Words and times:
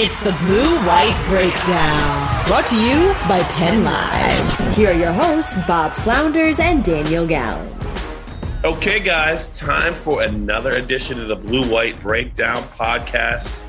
It's 0.00 0.22
the 0.22 0.30
Blue 0.30 0.76
White 0.86 1.20
Breakdown, 1.26 2.46
brought 2.46 2.68
to 2.68 2.80
you 2.80 3.08
by 3.28 3.42
Penn 3.54 3.82
Live. 3.82 4.76
Here 4.76 4.90
are 4.90 4.96
your 4.96 5.12
hosts, 5.12 5.58
Bob 5.66 5.90
Flounders 5.90 6.60
and 6.60 6.84
Daniel 6.84 7.26
Gallen. 7.26 7.76
Okay, 8.62 9.00
guys, 9.00 9.48
time 9.48 9.94
for 9.94 10.22
another 10.22 10.74
edition 10.74 11.20
of 11.20 11.26
the 11.26 11.34
Blue 11.34 11.68
White 11.68 12.00
Breakdown 12.00 12.62
podcast. 12.62 13.60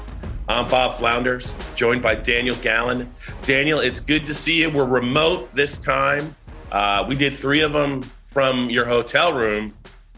I'm 0.48 0.70
Bob 0.70 1.00
Flounders, 1.00 1.56
joined 1.74 2.04
by 2.04 2.14
Daniel 2.14 2.56
Gallen. 2.58 3.12
Daniel, 3.42 3.80
it's 3.80 4.00
good 4.00 4.28
to 4.28 4.34
see 4.36 4.62
you. 4.62 4.70
We're 4.70 4.86
remote 4.86 5.52
this 5.56 5.80
time. 5.80 6.36
Uh, 6.72 7.06
we 7.10 7.16
did 7.16 7.34
three 7.34 7.62
of 7.62 7.74
them 7.74 8.04
from 8.28 8.70
your 8.70 8.86
hotel 8.86 9.34
room 9.34 9.74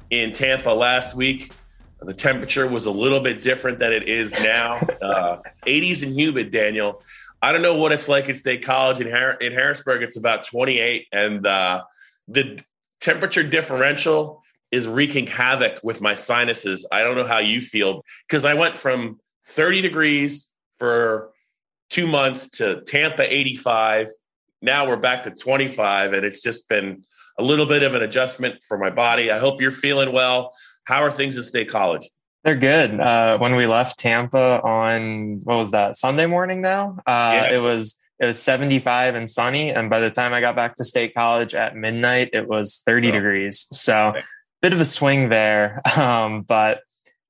in 0.10 0.34
Tampa 0.34 0.72
last 0.72 1.16
week. 1.16 1.54
The 2.02 2.14
temperature 2.14 2.68
was 2.68 2.88
a 2.88 2.92
little 2.92 3.20
bit 3.20 3.42
different 3.42 3.80
than 3.80 3.94
it 3.94 4.08
is 4.08 4.34
now. 4.34 4.80
Uh, 5.02 5.42
80s 5.66 6.04
and 6.04 6.18
humid, 6.18 6.52
Daniel. 6.52 7.02
I 7.42 7.52
don't 7.52 7.64
know 7.64 7.76
what 7.76 7.92
it's 7.92 8.08
like 8.08 8.30
at 8.30 8.38
State 8.38 8.64
College 8.64 9.02
in, 9.02 9.10
Har- 9.10 9.34
in 9.34 9.52
Harrisburg. 9.52 10.04
It's 10.04 10.16
about 10.16 10.46
28, 10.46 11.08
and 11.12 11.46
uh, 11.46 11.84
the 12.28 12.60
temperature 13.02 13.42
differential 13.42 14.44
is 14.72 14.88
wreaking 14.88 15.28
havoc 15.28 15.80
with 15.84 16.02
my 16.02 16.14
sinuses. 16.14 16.88
I 16.92 17.02
don't 17.02 17.16
know 17.16 17.26
how 17.26 17.40
you 17.40 17.62
feel 17.62 18.04
because 18.28 18.46
I 18.46 18.54
went 18.54 18.76
from 18.76 19.20
30 19.48 19.82
degrees 19.82 20.52
for 20.78 21.32
two 21.90 22.08
months 22.08 22.48
to 22.50 22.82
Tampa 22.82 23.32
85. 23.32 24.08
Now 24.62 24.88
we're 24.88 24.98
back 24.98 25.24
to 25.24 25.32
25, 25.32 26.14
and 26.14 26.24
it's 26.24 26.42
just 26.42 26.70
been 26.70 27.04
a 27.40 27.44
little 27.44 27.66
bit 27.66 27.84
of 27.84 27.96
an 27.96 28.04
adjustment 28.04 28.64
for 28.64 28.78
my 28.78 28.90
body. 28.92 29.32
I 29.32 29.40
hope 29.40 29.62
you're 29.62 29.72
feeling 29.72 30.14
well. 30.14 30.54
How 30.86 31.04
are 31.04 31.12
things 31.12 31.38
at 31.38 31.44
State 31.44 31.70
College? 31.70 32.10
They're 32.44 32.56
good. 32.56 33.00
Uh, 33.00 33.38
when 33.38 33.56
we 33.56 33.68
left 33.68 34.00
Tampa 34.00 34.62
on 34.62 35.42
what 35.44 35.58
was 35.58 35.72
that 35.72 35.96
Sunday 35.96 36.26
morning? 36.26 36.62
Now 36.62 36.98
uh, 37.06 37.32
yeah. 37.36 37.54
it 37.54 37.60
was 37.60 38.00
it 38.20 38.26
was 38.26 38.42
75 38.42 39.16
and 39.16 39.30
sunny, 39.30 39.72
and 39.72 39.90
by 39.90 40.00
the 40.00 40.12
time 40.12 40.34
I 40.34 40.42
got 40.42 40.56
back 40.56 40.76
to 40.76 40.84
State 40.84 41.16
College 41.16 41.56
at 41.56 41.76
midnight, 41.76 42.30
it 42.34 42.48
was 42.48 42.82
30 42.86 43.10
oh. 43.10 43.12
degrees. 43.14 43.68
So 43.72 44.10
okay. 44.10 44.22
bit 44.62 44.74
of 44.74 44.82
a 44.82 44.86
swing 44.86 45.30
there, 45.30 45.82
um, 45.98 46.42
but 46.42 46.82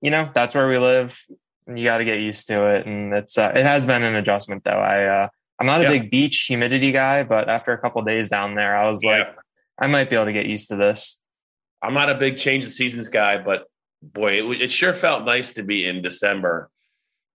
you 0.02 0.11
know 0.11 0.30
that's 0.33 0.55
where 0.55 0.67
we 0.67 0.77
live. 0.77 1.21
You 1.67 1.83
got 1.83 1.99
to 1.99 2.05
get 2.05 2.20
used 2.20 2.47
to 2.47 2.76
it, 2.76 2.86
and 2.86 3.14
it's 3.14 3.37
uh, 3.37 3.52
it 3.55 3.64
has 3.64 3.86
been 3.86 4.03
an 4.03 4.15
adjustment 4.15 4.64
though. 4.64 4.71
I 4.71 5.03
uh, 5.05 5.27
I'm 5.61 5.67
not 5.67 5.81
a 5.81 5.83
yeah. 5.83 5.89
big 5.92 6.09
beach 6.09 6.45
humidity 6.47 6.92
guy, 6.92 7.23
but 7.23 7.47
after 7.47 7.71
a 7.71 7.77
couple 7.77 8.02
days 8.02 8.30
down 8.30 8.55
there, 8.55 8.76
I 8.76 8.89
was 8.89 9.03
yeah. 9.03 9.11
like, 9.11 9.36
I 9.80 9.87
might 9.87 10.09
be 10.09 10.15
able 10.15 10.26
to 10.26 10.33
get 10.33 10.47
used 10.47 10.70
to 10.70 10.76
this. 10.76 11.20
I'm 11.81 11.93
not 11.93 12.09
a 12.09 12.15
big 12.15 12.37
change 12.37 12.64
of 12.64 12.71
seasons 12.71 13.09
guy, 13.09 13.37
but 13.37 13.65
boy, 14.02 14.52
it, 14.52 14.61
it 14.61 14.71
sure 14.71 14.93
felt 14.93 15.25
nice 15.25 15.53
to 15.53 15.64
be 15.64 15.86
in 15.86 16.02
December 16.02 16.69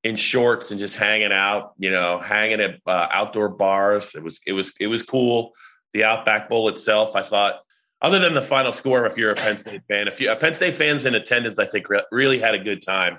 in 0.04 0.14
shorts 0.14 0.70
and 0.70 0.78
just 0.78 0.94
hanging 0.94 1.32
out, 1.32 1.72
you 1.78 1.90
know, 1.90 2.18
hanging 2.18 2.60
at 2.60 2.80
uh, 2.86 3.08
outdoor 3.10 3.48
bars. 3.48 4.14
It 4.14 4.22
was 4.22 4.40
it 4.46 4.52
was 4.52 4.72
it 4.78 4.86
was 4.86 5.02
cool. 5.02 5.52
The 5.94 6.04
Outback 6.04 6.48
Bowl 6.48 6.68
itself, 6.68 7.16
I 7.16 7.22
thought, 7.22 7.60
other 8.02 8.18
than 8.18 8.34
the 8.34 8.42
final 8.42 8.72
score, 8.72 9.06
if 9.06 9.16
you're 9.16 9.32
a 9.32 9.34
Penn 9.34 9.58
State 9.58 9.82
fan, 9.88 10.06
if 10.06 10.20
you 10.20 10.32
Penn 10.36 10.54
State 10.54 10.74
fans 10.74 11.06
in 11.06 11.14
attendance, 11.14 11.58
I 11.58 11.66
think 11.66 11.88
re- 11.88 12.04
really 12.12 12.38
had 12.38 12.54
a 12.54 12.58
good 12.58 12.82
time. 12.82 13.18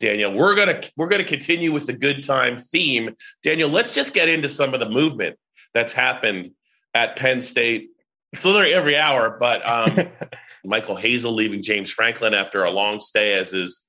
Daniel, 0.00 0.32
we're 0.32 0.54
gonna 0.54 0.80
we're 0.96 1.08
gonna 1.08 1.24
continue 1.24 1.72
with 1.72 1.86
the 1.86 1.92
good 1.92 2.22
time 2.22 2.56
theme. 2.56 3.14
Daniel, 3.42 3.68
let's 3.68 3.94
just 3.94 4.14
get 4.14 4.28
into 4.28 4.48
some 4.48 4.72
of 4.72 4.80
the 4.80 4.88
movement 4.88 5.36
that's 5.72 5.92
happened 5.92 6.52
at 6.94 7.16
Penn 7.16 7.42
State. 7.42 7.90
It's 8.32 8.44
literally 8.44 8.72
every 8.72 8.96
hour, 8.96 9.36
but 9.38 9.68
um, 9.68 10.08
Michael 10.64 10.96
Hazel 10.96 11.34
leaving 11.34 11.62
James 11.62 11.90
Franklin 11.90 12.34
after 12.34 12.64
a 12.64 12.70
long 12.70 13.00
stay 13.00 13.34
as 13.34 13.50
his 13.50 13.84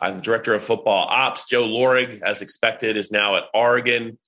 uh, 0.00 0.12
director 0.12 0.54
of 0.54 0.62
football 0.62 1.06
ops. 1.08 1.48
Joe 1.48 1.66
Lorig, 1.66 2.22
as 2.22 2.42
expected, 2.42 2.96
is 2.96 3.10
now 3.10 3.36
at 3.36 3.44
Oregon 3.54 4.18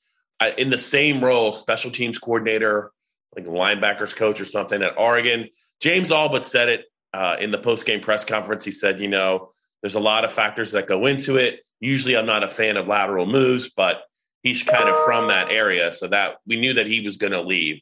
uh, 0.41 0.51
in 0.57 0.71
the 0.71 0.79
same 0.79 1.23
role, 1.23 1.53
special 1.53 1.91
teams 1.91 2.19
coordinator, 2.19 2.93
like 3.37 3.47
linebackers 3.47 4.15
coach 4.15 4.41
or 4.41 4.45
something 4.45 4.83
at 4.83 4.99
Oregon. 4.99 5.49
James 5.81 6.11
all 6.11 6.29
but 6.29 6.45
said 6.45 6.69
it 6.69 6.85
uh, 7.13 7.37
in 7.39 7.51
the 7.51 7.59
post 7.59 7.87
game 7.87 8.01
press 8.01 8.25
conference. 8.25 8.65
He 8.65 8.71
said, 8.71 9.01
you 9.01 9.09
know, 9.09 9.53
there's 9.83 9.95
a 9.95 10.01
lot 10.01 10.25
of 10.25 10.33
factors 10.33 10.73
that 10.73 10.89
go 10.89 11.07
into 11.07 11.37
it. 11.37 11.61
Usually, 11.81 12.17
I'm 12.17 12.27
not 12.27 12.43
a 12.45 12.49
fan 12.49 12.77
of 12.77 12.87
lateral 12.87 13.27
moves, 13.27 13.71
but 13.71 14.03
he's 14.43 14.63
kind 14.63 14.89
of 14.89 14.97
from 15.05 15.29
that 15.29 15.51
area, 15.51 15.93
so 15.93 16.09
that 16.09 16.37
we 16.47 16.61
knew 16.61 16.75
that 16.75 16.87
he 16.87 17.01
was 17.01 17.17
going 17.17 17.33
to 17.33 17.41
leave. 17.41 17.81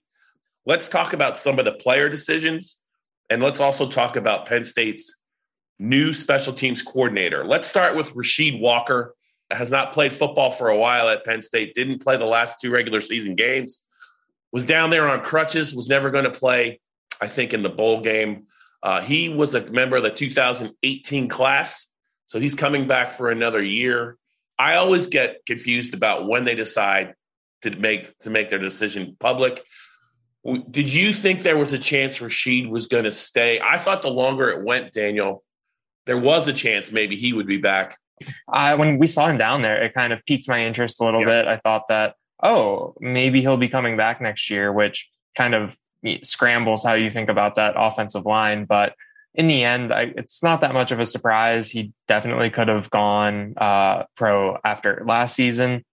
Let's 0.66 0.88
talk 0.88 1.12
about 1.12 1.36
some 1.36 1.58
of 1.58 1.64
the 1.64 1.72
player 1.72 2.08
decisions 2.08 2.78
and 3.30 3.42
let's 3.42 3.60
also 3.60 3.88
talk 3.88 4.16
about 4.16 4.46
Penn 4.46 4.64
State's 4.64 5.16
new 5.78 6.12
special 6.12 6.52
teams 6.52 6.82
coordinator. 6.82 7.44
Let's 7.44 7.68
start 7.68 7.96
with 7.96 8.08
Rasheed 8.08 8.60
Walker. 8.60 9.14
Has 9.50 9.70
not 9.70 9.92
played 9.92 10.12
football 10.12 10.50
for 10.50 10.68
a 10.68 10.76
while 10.76 11.08
at 11.08 11.24
Penn 11.24 11.40
State, 11.40 11.74
didn't 11.74 12.00
play 12.00 12.16
the 12.16 12.26
last 12.26 12.60
two 12.60 12.70
regular 12.70 13.00
season 13.00 13.34
games, 13.34 13.82
was 14.52 14.66
down 14.66 14.90
there 14.90 15.08
on 15.08 15.22
crutches, 15.22 15.74
was 15.74 15.88
never 15.88 16.10
going 16.10 16.24
to 16.24 16.30
play, 16.30 16.80
I 17.20 17.28
think, 17.28 17.54
in 17.54 17.62
the 17.62 17.70
bowl 17.70 18.00
game. 18.00 18.44
Uh, 18.82 19.00
he 19.00 19.30
was 19.30 19.54
a 19.54 19.64
member 19.70 19.96
of 19.96 20.02
the 20.02 20.10
2018 20.10 21.28
class, 21.28 21.86
so 22.26 22.38
he's 22.38 22.54
coming 22.54 22.86
back 22.86 23.10
for 23.10 23.30
another 23.30 23.62
year. 23.62 24.18
I 24.58 24.74
always 24.74 25.06
get 25.06 25.38
confused 25.46 25.94
about 25.94 26.28
when 26.28 26.44
they 26.44 26.54
decide 26.54 27.14
to 27.62 27.70
make 27.70 28.16
to 28.18 28.30
make 28.30 28.48
their 28.48 28.58
decision 28.58 29.16
public. 29.18 29.64
Did 30.70 30.92
you 30.92 31.12
think 31.12 31.42
there 31.42 31.58
was 31.58 31.72
a 31.72 31.78
chance 31.78 32.18
Rasheed 32.18 32.68
was 32.68 32.86
going 32.86 33.04
to 33.04 33.12
stay? 33.12 33.60
I 33.60 33.78
thought 33.78 34.02
the 34.02 34.10
longer 34.10 34.48
it 34.48 34.64
went, 34.64 34.92
Daniel, 34.92 35.42
there 36.06 36.18
was 36.18 36.48
a 36.48 36.52
chance 36.52 36.92
maybe 36.92 37.16
he 37.16 37.32
would 37.32 37.46
be 37.46 37.58
back. 37.58 37.98
Uh, 38.52 38.76
when 38.76 38.98
we 38.98 39.06
saw 39.06 39.28
him 39.28 39.36
down 39.36 39.62
there, 39.62 39.82
it 39.82 39.94
kind 39.94 40.12
of 40.12 40.24
piqued 40.26 40.48
my 40.48 40.64
interest 40.64 41.00
a 41.00 41.04
little 41.04 41.20
yeah. 41.20 41.26
bit. 41.26 41.46
I 41.48 41.56
thought 41.56 41.88
that, 41.88 42.14
oh, 42.42 42.94
maybe 43.00 43.40
he'll 43.40 43.56
be 43.56 43.68
coming 43.68 43.96
back 43.96 44.20
next 44.20 44.48
year, 44.48 44.72
which 44.72 45.08
kind 45.36 45.54
of 45.54 45.76
scrambles 46.22 46.84
how 46.84 46.94
you 46.94 47.10
think 47.10 47.28
about 47.28 47.56
that 47.56 47.74
offensive 47.76 48.24
line. 48.24 48.64
But 48.64 48.94
in 49.34 49.48
the 49.48 49.64
end, 49.64 49.92
I, 49.92 50.12
it's 50.16 50.42
not 50.42 50.62
that 50.62 50.72
much 50.72 50.92
of 50.92 51.00
a 51.00 51.04
surprise. 51.04 51.70
He 51.70 51.92
definitely 52.06 52.50
could 52.50 52.68
have 52.68 52.90
gone 52.90 53.54
uh, 53.56 54.04
pro 54.16 54.58
after 54.64 55.02
last 55.06 55.36
season 55.36 55.84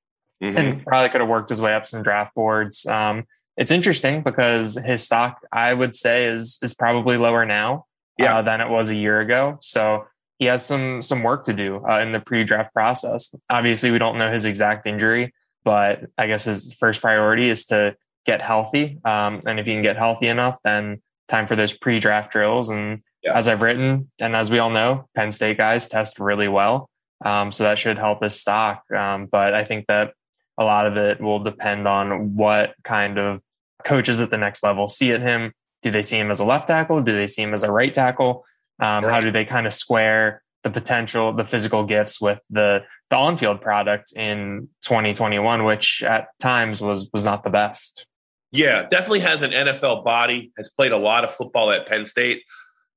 mm-hmm. 0.42 0.58
and 0.58 0.86
probably 0.86 1.10
could 1.10 1.22
have 1.22 1.30
worked 1.30 1.50
his 1.50 1.62
way 1.62 1.74
up 1.74 1.86
some 1.86 2.04
draft 2.04 2.34
boards. 2.36 2.86
Um, 2.86 3.26
it's 3.58 3.72
interesting 3.72 4.22
because 4.22 4.76
his 4.76 5.04
stock, 5.04 5.40
I 5.52 5.74
would 5.74 5.96
say, 5.96 6.26
is 6.26 6.60
is 6.62 6.74
probably 6.74 7.18
lower 7.18 7.46
now 7.46 7.86
yeah. 8.18 8.38
uh, 8.38 8.42
than 8.42 8.62
it 8.62 8.70
was 8.70 8.90
a 8.90 8.96
year 8.96 9.20
ago. 9.22 9.58
So 9.62 10.06
he 10.40 10.46
has 10.46 10.66
some 10.66 11.02
some 11.02 11.24
work 11.24 11.46
to 11.46 11.54
do 11.54 11.86
uh, 11.86 12.00
in 12.00 12.12
the 12.12 12.20
pre-draft 12.20 12.74
process. 12.74 13.34
Obviously, 13.50 13.92
we 13.92 14.00
don't 14.00 14.18
know 14.18 14.32
his 14.32 14.46
exact 14.46 14.86
injury, 14.86 15.34
but 15.64 16.02
I 16.18 16.28
guess 16.28 16.46
his 16.46 16.74
first 16.74 17.02
priority 17.02 17.50
is 17.50 17.66
to 17.68 17.96
get 18.26 18.42
healthy. 18.42 19.00
Um, 19.06 19.42
and 19.46 19.60
if 19.60 19.66
he 19.66 19.74
can 19.74 19.84
get 19.84 19.98
healthy 19.98 20.28
enough, 20.28 20.60
then 20.64 21.02
time 21.28 21.48
for 21.48 21.56
those 21.56 21.74
pre-draft 21.74 22.32
drills. 22.32 22.70
And 22.70 23.00
yeah. 23.24 23.38
as 23.38 23.48
I've 23.48 23.62
written, 23.62 24.12
and 24.20 24.36
as 24.36 24.52
we 24.52 24.60
all 24.60 24.70
know, 24.70 25.08
Penn 25.16 25.32
State 25.32 25.58
guys 25.58 25.88
test 25.90 26.20
really 26.20 26.48
well. 26.48 26.90
Um, 27.24 27.52
so 27.52 27.64
that 27.64 27.80
should 27.80 27.98
help 27.98 28.22
his 28.22 28.40
stock. 28.40 28.84
Um, 28.92 29.28
but 29.28 29.54
I 29.54 29.64
think 29.64 29.88
that 29.88 30.14
a 30.58 30.64
lot 30.64 30.88
of 30.88 30.98
it 30.98 31.22
will 31.22 31.40
depend 31.40 31.88
on 31.88 32.36
what 32.36 32.76
kind 32.84 33.18
of 33.18 33.42
coaches 33.86 34.20
at 34.20 34.32
the 34.32 34.38
next 34.38 34.64
level 34.64 34.88
see 34.90 35.12
at 35.14 35.22
him. 35.22 35.54
Do 35.82 35.92
they 35.92 36.04
see 36.04 36.18
him 36.18 36.32
as 36.32 36.40
a 36.40 36.46
left 36.46 36.68
tackle? 36.68 37.02
Do 37.02 37.14
they 37.14 37.28
see 37.28 37.44
him 37.44 37.54
as 37.54 37.64
a 37.64 37.72
right 37.72 37.94
tackle? 37.94 38.44
Um, 38.80 39.06
right. 39.06 39.14
How 39.14 39.22
do 39.22 39.32
they 39.32 39.46
kind 39.46 39.68
of 39.68 39.74
square 39.74 40.42
the 40.64 40.72
potential, 40.72 41.32
the 41.32 41.46
physical 41.46 41.86
gifts 41.86 42.20
with 42.20 42.42
the 42.50 42.84
the 43.12 43.16
on 43.16 43.38
field 43.38 43.62
product 43.62 44.14
in 44.14 44.68
2021, 44.82 45.64
which 45.64 46.04
at 46.04 46.28
times 46.40 46.82
was 46.82 47.08
was 47.14 47.24
not 47.24 47.44
the 47.44 47.52
best. 47.52 48.06
Yeah, 48.52 48.84
definitely 48.84 49.20
has 49.20 49.44
an 49.44 49.52
NFL 49.52 50.04
body, 50.04 50.52
has 50.58 50.70
played 50.70 50.92
a 50.92 50.98
lot 50.98 51.24
of 51.24 51.32
football 51.32 51.72
at 51.72 51.88
Penn 51.88 52.06
State. 52.06 52.42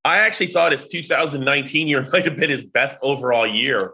I 0.04 0.18
actually 0.18 0.46
thought 0.46 0.72
his 0.72 0.88
2019 0.88 1.88
year 1.88 2.06
might 2.12 2.24
have 2.24 2.36
been 2.36 2.50
his 2.50 2.64
best 2.64 2.96
overall 3.02 3.46
year 3.46 3.92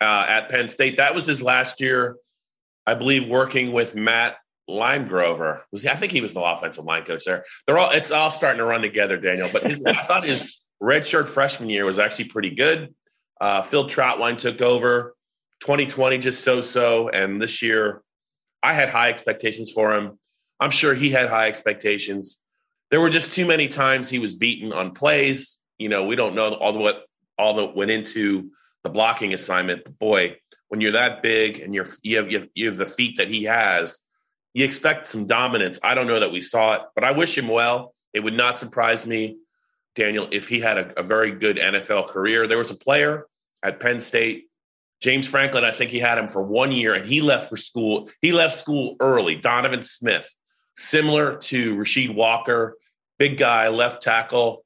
uh, 0.00 0.24
at 0.28 0.50
Penn 0.50 0.68
State. 0.68 0.96
That 0.96 1.14
was 1.14 1.26
his 1.26 1.40
last 1.40 1.80
year, 1.80 2.16
I 2.86 2.94
believe, 2.94 3.28
working 3.28 3.72
with 3.72 3.94
Matt 3.94 4.36
Limegrover. 4.68 5.60
Was 5.70 5.82
he, 5.82 5.88
I 5.88 5.96
think 5.96 6.12
he 6.12 6.20
was 6.20 6.34
the 6.34 6.42
offensive 6.42 6.84
line 6.84 7.04
coach 7.04 7.24
there. 7.24 7.44
They're 7.66 7.78
all 7.78 7.90
it's 7.90 8.10
all 8.10 8.30
starting 8.30 8.58
to 8.58 8.64
run 8.64 8.82
together, 8.82 9.16
Daniel. 9.16 9.48
But 9.52 9.66
his, 9.66 9.84
I 9.84 10.02
thought 10.02 10.24
his 10.24 10.58
redshirt 10.82 11.28
freshman 11.28 11.68
year 11.68 11.84
was 11.84 11.98
actually 11.98 12.26
pretty 12.26 12.54
good. 12.54 12.94
Uh, 13.40 13.62
Phil 13.62 13.88
Trautwein 13.88 14.38
took 14.38 14.60
over. 14.60 15.14
2020 15.60 16.18
just 16.18 16.44
so 16.44 16.60
so, 16.60 17.08
and 17.08 17.40
this 17.40 17.62
year 17.62 18.02
I 18.62 18.74
had 18.74 18.88
high 18.88 19.08
expectations 19.08 19.70
for 19.70 19.94
him. 19.94 20.18
I'm 20.60 20.70
sure 20.70 20.94
he 20.94 21.10
had 21.10 21.28
high 21.28 21.48
expectations. 21.48 22.40
There 22.90 23.00
were 23.00 23.10
just 23.10 23.32
too 23.32 23.46
many 23.46 23.68
times 23.68 24.08
he 24.08 24.18
was 24.18 24.34
beaten 24.34 24.72
on 24.72 24.92
plays. 24.92 25.58
You 25.78 25.88
know, 25.88 26.04
we 26.04 26.16
don't 26.16 26.34
know 26.34 26.54
all 26.54 26.72
the 26.72 26.78
what 26.78 27.04
all 27.38 27.54
that 27.54 27.76
went 27.76 27.90
into 27.90 28.50
the 28.82 28.90
blocking 28.90 29.34
assignment. 29.34 29.84
But 29.84 29.98
boy, 29.98 30.36
when 30.68 30.80
you're 30.80 30.92
that 30.92 31.22
big 31.22 31.60
and 31.60 31.74
you're 31.74 31.86
you 32.02 32.18
have, 32.18 32.30
you 32.30 32.40
have 32.40 32.48
you 32.54 32.66
have 32.68 32.76
the 32.76 32.86
feet 32.86 33.16
that 33.18 33.28
he 33.28 33.44
has, 33.44 34.00
you 34.56 34.64
expect 34.64 35.08
some 35.08 35.26
dominance. 35.26 35.78
I 35.82 35.94
don't 35.94 36.06
know 36.06 36.20
that 36.20 36.32
we 36.32 36.40
saw 36.40 36.74
it, 36.74 36.82
but 36.94 37.04
I 37.04 37.12
wish 37.12 37.36
him 37.36 37.48
well. 37.48 37.94
It 38.14 38.20
would 38.20 38.34
not 38.34 38.58
surprise 38.58 39.06
me, 39.06 39.36
Daniel, 39.94 40.28
if 40.32 40.48
he 40.48 40.60
had 40.60 40.78
a, 40.78 41.00
a 41.00 41.02
very 41.02 41.30
good 41.30 41.58
NFL 41.58 42.08
career. 42.08 42.46
There 42.46 42.58
was 42.58 42.70
a 42.70 42.76
player 42.76 43.26
at 43.62 43.80
Penn 43.80 44.00
State 44.00 44.46
James 45.00 45.28
Franklin, 45.28 45.64
I 45.64 45.72
think 45.72 45.90
he 45.90 45.98
had 45.98 46.18
him 46.18 46.28
for 46.28 46.42
one 46.42 46.72
year 46.72 46.94
and 46.94 47.06
he 47.06 47.20
left 47.20 47.50
for 47.50 47.56
school. 47.56 48.08
He 48.22 48.32
left 48.32 48.54
school 48.56 48.96
early. 49.00 49.34
Donovan 49.34 49.84
Smith, 49.84 50.28
similar 50.74 51.36
to 51.36 51.76
Rasheed 51.76 52.14
Walker, 52.14 52.76
big 53.18 53.36
guy, 53.36 53.68
left 53.68 54.02
tackle. 54.02 54.64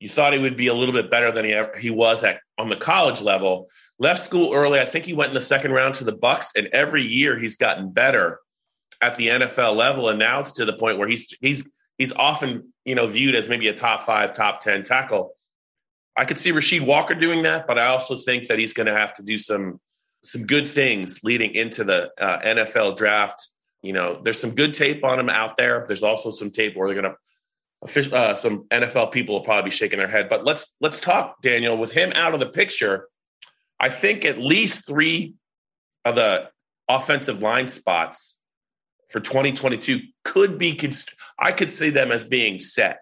You 0.00 0.08
thought 0.08 0.32
he 0.32 0.38
would 0.38 0.56
be 0.56 0.68
a 0.68 0.74
little 0.74 0.94
bit 0.94 1.10
better 1.10 1.30
than 1.32 1.44
he 1.44 1.52
ever, 1.52 1.76
he 1.78 1.90
was 1.90 2.24
at 2.24 2.40
on 2.56 2.68
the 2.68 2.76
college 2.76 3.22
level. 3.22 3.68
Left 3.98 4.20
school 4.20 4.54
early. 4.54 4.80
I 4.80 4.84
think 4.84 5.04
he 5.04 5.12
went 5.12 5.30
in 5.30 5.34
the 5.34 5.40
second 5.40 5.72
round 5.72 5.94
to 5.96 6.04
the 6.04 6.12
Bucks, 6.12 6.52
and 6.56 6.68
every 6.68 7.02
year 7.02 7.38
he's 7.38 7.56
gotten 7.56 7.90
better 7.90 8.40
at 9.00 9.16
the 9.16 9.28
NFL 9.28 9.76
level. 9.76 10.08
And 10.08 10.18
now 10.18 10.40
it's 10.40 10.52
to 10.54 10.64
the 10.64 10.72
point 10.72 10.98
where 10.98 11.08
he's 11.08 11.34
he's 11.40 11.68
he's 11.96 12.12
often 12.12 12.72
you 12.84 12.94
know 12.94 13.06
viewed 13.06 13.34
as 13.34 13.48
maybe 13.48 13.68
a 13.68 13.74
top 13.74 14.04
five, 14.04 14.32
top 14.32 14.60
ten 14.60 14.82
tackle. 14.82 15.34
I 16.16 16.24
could 16.24 16.38
see 16.38 16.50
Rasheed 16.50 16.84
Walker 16.84 17.14
doing 17.14 17.42
that, 17.44 17.66
but 17.66 17.78
I 17.78 17.86
also 17.86 18.18
think 18.18 18.48
that 18.48 18.58
he's 18.58 18.72
going 18.72 18.88
to 18.88 18.94
have 18.94 19.14
to 19.14 19.22
do 19.22 19.38
some 19.38 19.80
some 20.24 20.46
good 20.46 20.66
things 20.68 21.20
leading 21.22 21.54
into 21.54 21.84
the 21.84 22.10
uh, 22.20 22.40
NFL 22.40 22.96
draft. 22.96 23.48
You 23.82 23.92
know, 23.92 24.20
there's 24.22 24.40
some 24.40 24.50
good 24.50 24.74
tape 24.74 25.04
on 25.04 25.20
him 25.20 25.28
out 25.28 25.56
there. 25.56 25.84
There's 25.86 26.02
also 26.02 26.32
some 26.32 26.50
tape 26.50 26.76
where 26.76 26.88
they're 26.88 27.00
going 27.00 27.14
to 27.14 27.18
uh, 28.12 28.34
some 28.34 28.64
NFL 28.70 29.12
people 29.12 29.36
will 29.36 29.44
probably 29.44 29.70
be 29.70 29.76
shaking 29.76 29.98
their 30.00 30.08
head. 30.08 30.28
But 30.28 30.44
let's 30.44 30.74
let's 30.80 30.98
talk, 30.98 31.40
Daniel. 31.42 31.76
With 31.78 31.92
him 31.92 32.12
out 32.14 32.34
of 32.34 32.40
the 32.40 32.46
picture, 32.46 33.08
I 33.78 33.88
think 33.88 34.24
at 34.24 34.38
least 34.38 34.86
three 34.86 35.34
of 36.04 36.16
the 36.16 36.50
offensive 36.88 37.42
line 37.42 37.68
spots 37.68 38.36
for 39.08 39.20
2022 39.20 40.00
could 40.24 40.58
be. 40.58 40.78
I 41.38 41.52
could 41.52 41.70
see 41.70 41.90
them 41.90 42.12
as 42.12 42.24
being 42.24 42.60
set. 42.60 43.00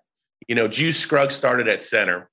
You 0.48 0.54
know, 0.54 0.68
Juice 0.68 0.98
Scruggs 0.98 1.34
started 1.34 1.68
at 1.68 1.82
center 1.82 2.30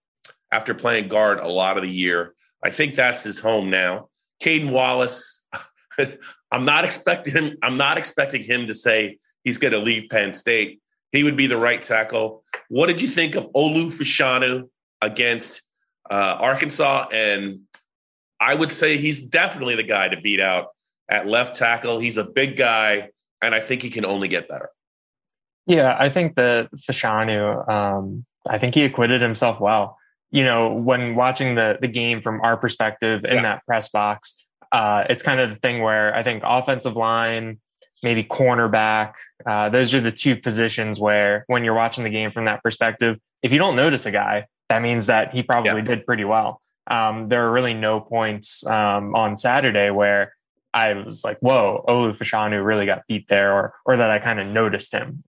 after 0.52 0.74
playing 0.74 1.08
guard 1.08 1.40
a 1.40 1.48
lot 1.48 1.78
of 1.78 1.84
the 1.84 1.90
year. 1.90 2.36
I 2.64 2.70
think 2.70 2.96
that's 2.96 3.24
his 3.24 3.40
home 3.40 3.70
now. 3.70 4.10
Caedan 4.42 4.72
Wallace, 4.72 5.44
I'm 6.52 6.66
not 6.66 6.86
expecting 6.86 7.34
him. 7.34 7.58
I'm 7.64 7.78
not 7.78 7.98
expecting 7.98 8.44
him 8.44 8.68
to 8.68 8.74
say 8.74 9.18
he's 9.44 9.58
going 9.58 9.74
to 9.74 9.80
leave 9.80 10.10
Penn 10.10 10.34
State. 10.34 10.80
He 11.12 11.24
would 11.24 11.38
be 11.38 11.48
the 11.48 11.58
right 11.58 11.82
tackle. 11.82 12.44
What 12.70 12.88
did 12.88 13.02
you 13.02 13.10
think 13.10 13.36
of 13.36 13.46
Olu 13.54 13.92
Fashanu 13.92 14.70
against 15.02 15.62
uh, 16.10 16.38
Arkansas? 16.40 17.08
And 17.12 17.62
I 18.40 18.54
would 18.54 18.72
say 18.72 18.98
he's 18.98 19.22
definitely 19.22 19.76
the 19.76 19.84
guy 19.84 20.10
to 20.10 20.20
beat 20.20 20.40
out 20.40 20.68
at 21.10 21.28
left 21.28 21.56
tackle. 21.56 22.00
He's 22.00 22.18
a 22.18 22.24
big 22.24 22.58
guy, 22.58 23.10
and 23.44 23.54
I 23.54 23.62
think 23.62 23.82
he 23.82 23.90
can 23.90 24.06
only 24.06 24.28
get 24.28 24.48
better. 24.48 24.70
Yeah, 25.68 25.96
I 25.98 26.10
think 26.10 26.36
that 26.36 26.72
Fashanu, 26.72 27.70
um, 27.70 28.26
I 28.48 28.58
think 28.58 28.76
he 28.76 28.84
acquitted 28.84 29.22
himself 29.22 29.60
well 29.60 29.98
you 30.34 30.44
know, 30.44 30.74
when 30.74 31.16
watching 31.16 31.54
the 31.54 31.78
the 31.80 31.88
game 31.88 32.22
from 32.22 32.42
our 32.42 32.58
perspective 32.58 33.24
in 33.24 33.36
yeah. 33.36 33.42
that 33.44 33.66
press 33.68 33.90
box, 33.90 34.36
uh, 34.72 35.06
it's 35.08 35.22
kind 35.22 35.40
of 35.40 35.52
the 35.52 35.56
thing 35.58 35.82
where 35.82 36.14
I 36.14 36.24
think 36.24 36.42
offensive 36.44 36.98
line, 36.98 37.60
maybe 38.02 38.24
cornerback, 38.24 39.14
uh, 39.46 39.70
those 39.70 39.94
are 39.94 40.02
the 40.02 40.12
two 40.12 40.36
positions 40.36 41.00
where 41.00 41.46
when 41.46 41.64
you're 41.64 41.76
watching 41.76 42.04
the 42.04 42.10
game 42.10 42.32
from 42.32 42.46
that 42.46 42.64
perspective, 42.64 43.20
if 43.44 43.54
you 43.54 43.60
don't 43.60 43.76
notice 43.76 44.08
a 44.08 44.12
guy, 44.12 44.48
that 44.70 44.82
means 44.82 45.06
that 45.06 45.36
he 45.36 45.44
probably 45.44 45.82
yeah. 45.82 45.82
did 45.82 46.06
pretty 46.06 46.26
well. 46.26 46.60
Um, 46.88 47.28
there 47.28 47.46
are 47.46 47.52
really 47.52 47.76
no 47.76 48.00
points 48.02 48.66
um, 48.66 49.14
on 49.14 49.38
Saturday 49.38 49.92
where 49.92 50.34
I 50.74 50.94
was 50.94 51.24
like, 51.24 51.40
"Whoa, 51.40 51.84
Olu 51.88 52.18
Fashanu 52.18 52.64
really 52.64 52.86
got 52.86 53.08
beat 53.08 53.28
there," 53.28 53.54
or 53.54 53.74
or 53.86 53.98
that 53.98 54.10
I 54.10 54.20
kind 54.20 54.40
of 54.40 54.48
noticed 54.48 54.94
him 54.94 55.24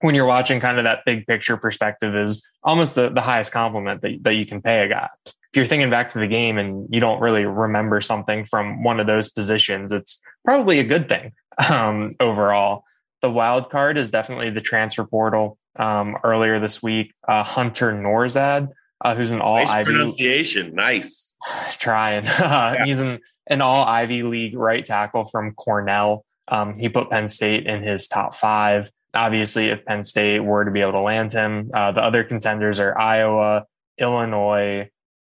when 0.00 0.14
you're 0.14 0.26
watching 0.26 0.60
kind 0.60 0.78
of 0.78 0.84
that 0.84 1.04
big 1.04 1.26
picture 1.26 1.56
perspective 1.56 2.14
is 2.14 2.46
almost 2.62 2.94
the, 2.94 3.08
the 3.08 3.20
highest 3.20 3.52
compliment 3.52 4.00
that, 4.02 4.22
that 4.22 4.34
you 4.34 4.46
can 4.46 4.62
pay 4.62 4.84
a 4.84 4.88
guy. 4.88 5.08
If 5.26 5.56
you're 5.56 5.66
thinking 5.66 5.90
back 5.90 6.12
to 6.12 6.18
the 6.18 6.26
game 6.26 6.58
and 6.58 6.86
you 6.90 7.00
don't 7.00 7.20
really 7.20 7.44
remember 7.44 8.00
something 8.00 8.44
from 8.44 8.82
one 8.82 9.00
of 9.00 9.06
those 9.06 9.28
positions, 9.28 9.92
it's 9.92 10.20
probably 10.44 10.78
a 10.78 10.84
good 10.84 11.08
thing 11.08 11.32
um, 11.70 12.10
overall. 12.20 12.84
The 13.22 13.30
wild 13.30 13.70
card 13.70 13.98
is 13.98 14.10
definitely 14.10 14.50
the 14.50 14.60
transfer 14.60 15.04
portal. 15.04 15.58
Um, 15.76 16.16
earlier 16.24 16.58
this 16.58 16.82
week, 16.82 17.14
uh, 17.26 17.44
Hunter 17.44 17.92
Nourzad, 17.92 18.68
uh, 19.04 19.14
who's 19.14 19.30
an 19.30 19.40
all 19.40 19.56
nice 19.56 19.70
Ivy 19.70 19.92
pronunciation, 19.92 20.74
nice. 20.74 21.34
Trying, 21.78 22.24
yeah. 22.26 22.84
he's 22.84 23.00
an, 23.00 23.20
an 23.48 23.60
all 23.60 23.84
Ivy 23.84 24.22
League 24.22 24.56
right 24.56 24.84
tackle 24.84 25.24
from 25.24 25.54
Cornell. 25.54 26.24
Um, 26.48 26.74
he 26.74 26.88
put 26.88 27.10
Penn 27.10 27.28
State 27.28 27.66
in 27.66 27.82
his 27.82 28.08
top 28.08 28.34
five 28.34 28.90
obviously, 29.14 29.68
if 29.68 29.84
Penn 29.84 30.04
State 30.04 30.40
were 30.40 30.64
to 30.64 30.70
be 30.70 30.80
able 30.80 30.92
to 30.92 31.00
land 31.00 31.32
him, 31.32 31.70
uh, 31.74 31.92
the 31.92 32.02
other 32.02 32.24
contenders 32.24 32.78
are 32.78 32.98
Iowa, 32.98 33.66
Illinois, 33.98 34.90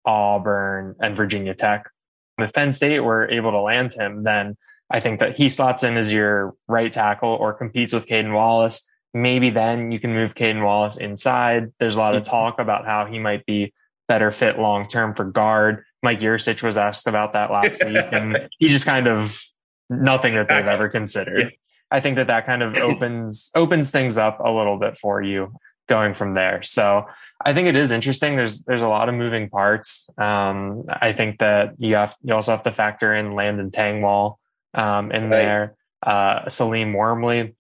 Auburn, 0.06 0.95
and 1.00 1.15
Virginia 1.15 1.53
Tech. 1.53 1.89
If 2.38 2.53
Penn 2.53 2.73
State 2.73 3.01
were 3.01 3.29
able 3.29 3.51
to 3.51 3.59
land 3.59 3.94
him, 3.94 4.23
then 4.23 4.57
I 4.89 5.00
think 5.00 5.19
that 5.19 5.35
he 5.35 5.50
slots 5.50 5.83
in 5.83 5.97
as 5.97 6.12
your 6.12 6.55
right 6.67 6.91
tackle 6.91 7.29
or 7.29 7.53
competes 7.53 7.94
with 7.94 8.07
Caedan 8.07 8.33
Wallace. 8.33 8.88
Maybe 9.13 9.50
then 9.50 9.91
you 9.91 10.00
can 10.00 10.13
move 10.13 10.35
Caedan 10.35 10.63
Wallace 10.63 10.97
inside. 10.97 11.74
There's 11.79 11.95
a 11.95 12.00
lot 12.00 12.15
of 12.15 12.24
mm-hmm. 12.24 12.31
talk 12.31 12.60
about 12.60 12.86
how 12.86 13.05
he 13.05 13.19
might 13.19 13.45
be 13.45 13.74
better 14.07 14.31
fit 14.31 14.57
long 14.57 14.88
term 14.88 15.13
for 15.13 15.25
guard. 15.25 15.84
Mike 16.01 16.20
Yurcich 16.20 16.63
was 16.63 16.77
asked 16.77 17.08
about 17.08 17.34
that 17.34 17.51
last 17.51 17.84
week, 17.86 18.06
and 18.12 18.50
he 18.58 18.68
just 18.68 18.86
kind 18.86 19.08
of 19.08 19.41
nothing 19.89 20.36
that 20.36 20.48
they've 20.48 20.68
ever 20.68 20.89
considered. 20.89 21.53
I 21.91 22.00
think 22.00 22.18
that 22.18 22.27
that 22.27 22.46
kind 22.46 22.63
of 22.63 22.77
opens 22.77 23.51
opens 23.56 23.91
things 23.91 24.18
up 24.18 24.39
a 24.39 24.51
little 24.51 24.77
bit 24.77 24.98
for 24.98 25.22
you 25.22 25.53
going 25.88 26.13
from 26.13 26.36
there. 26.36 26.62
So 26.62 27.08
I 27.44 27.53
think 27.53 27.68
it 27.68 27.75
is 27.75 27.91
interesting. 27.91 28.36
There's 28.36 28.63
there's 28.63 28.84
a 28.84 28.88
lot 28.88 29.10
of 29.10 29.15
moving 29.15 29.50
parts. 29.50 30.10
Um, 30.18 30.86
I 30.88 31.13
think 31.13 31.39
that 31.39 31.75
you 31.79 31.96
have 31.96 32.15
you 32.24 32.34
also 32.34 32.51
have 32.51 32.63
to 32.63 32.72
factor 32.72 33.13
in 33.13 33.34
Landon 33.34 33.72
Tengwall 33.72 34.36
um, 34.74 35.12
in 35.12 35.24
right. 35.24 35.29
there. 35.29 35.75
Uh, 36.01 36.48
Salim 36.48 36.94
Wormley, 36.94 37.56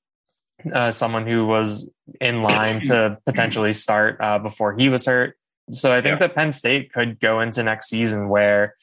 uh, 0.71 0.91
someone 0.91 1.27
who 1.27 1.45
was 1.45 1.91
in 2.21 2.41
line 2.41 2.81
to 2.81 3.17
potentially 3.25 3.73
start 3.73 4.17
uh, 4.21 4.39
before 4.39 4.77
he 4.77 4.87
was 4.87 5.05
hurt. 5.05 5.35
So 5.71 5.91
I 5.91 6.01
think 6.01 6.19
yeah. 6.19 6.27
that 6.27 6.35
pen 6.35 6.51
State 6.51 6.91
could 6.91 7.19
go 7.19 7.41
into 7.41 7.63
next 7.63 7.89
season 7.89 8.29
where 8.29 8.75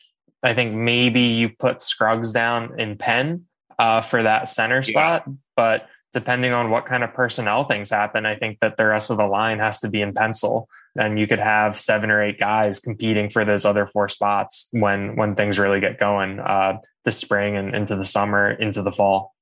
I 0.42 0.54
think 0.54 0.74
maybe 0.74 1.20
you 1.20 1.48
put 1.48 1.82
Scruggs 1.82 2.32
down 2.32 2.78
in 2.78 2.96
Penn 2.96 3.46
uh, 3.78 4.00
for 4.02 4.22
that 4.22 4.50
center 4.50 4.82
spot. 4.82 5.24
Yeah. 5.26 5.32
But 5.56 5.88
depending 6.12 6.52
on 6.52 6.70
what 6.70 6.86
kind 6.86 7.02
of 7.04 7.12
personnel 7.12 7.64
things 7.64 7.90
happen, 7.90 8.24
I 8.24 8.36
think 8.36 8.60
that 8.60 8.76
the 8.76 8.86
rest 8.86 9.10
of 9.10 9.16
the 9.16 9.26
line 9.26 9.58
has 9.58 9.80
to 9.80 9.88
be 9.88 10.00
in 10.00 10.14
pencil. 10.14 10.68
And 10.98 11.18
you 11.18 11.26
could 11.26 11.40
have 11.40 11.78
seven 11.78 12.10
or 12.10 12.22
eight 12.22 12.40
guys 12.40 12.80
competing 12.80 13.28
for 13.28 13.44
those 13.44 13.66
other 13.66 13.86
four 13.86 14.08
spots 14.08 14.68
when 14.70 15.14
when 15.16 15.34
things 15.34 15.58
really 15.58 15.78
get 15.78 16.00
going 16.00 16.40
uh, 16.40 16.78
this 17.04 17.18
spring 17.18 17.54
and 17.56 17.74
into 17.74 17.96
the 17.96 18.04
summer, 18.04 18.50
into 18.50 18.82
the 18.82 18.92
fall. 18.92 19.34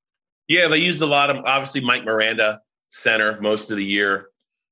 Yeah, 0.49 0.67
they 0.67 0.79
used 0.79 1.01
a 1.01 1.07
lot 1.07 1.31
of 1.31 1.45
obviously 1.45 1.81
Mike 1.81 2.05
Miranda 2.05 2.61
center 2.91 3.41
most 3.41 3.71
of 3.71 3.77
the 3.77 3.85
year. 3.85 4.27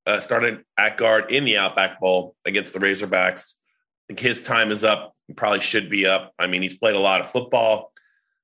Uh, 0.05 0.21
started 0.21 0.65
at 0.77 0.97
guard 0.97 1.31
in 1.31 1.45
the 1.45 1.57
Outback 1.57 2.01
Bowl 2.01 2.35
against 2.45 2.73
the 2.73 2.81
Razorbacks. 2.81 3.55
I 3.55 4.03
think 4.09 4.19
his 4.19 4.43
time 4.43 4.73
is 4.73 4.83
up. 4.83 5.15
He 5.29 5.35
probably 5.35 5.61
should 5.61 5.89
be 5.89 6.07
up. 6.07 6.35
I 6.39 6.49
mean, 6.49 6.61
he's 6.61 6.77
played 6.77 6.97
a 6.97 7.01
lot 7.01 7.21
of 7.21 7.31
football 7.31 7.93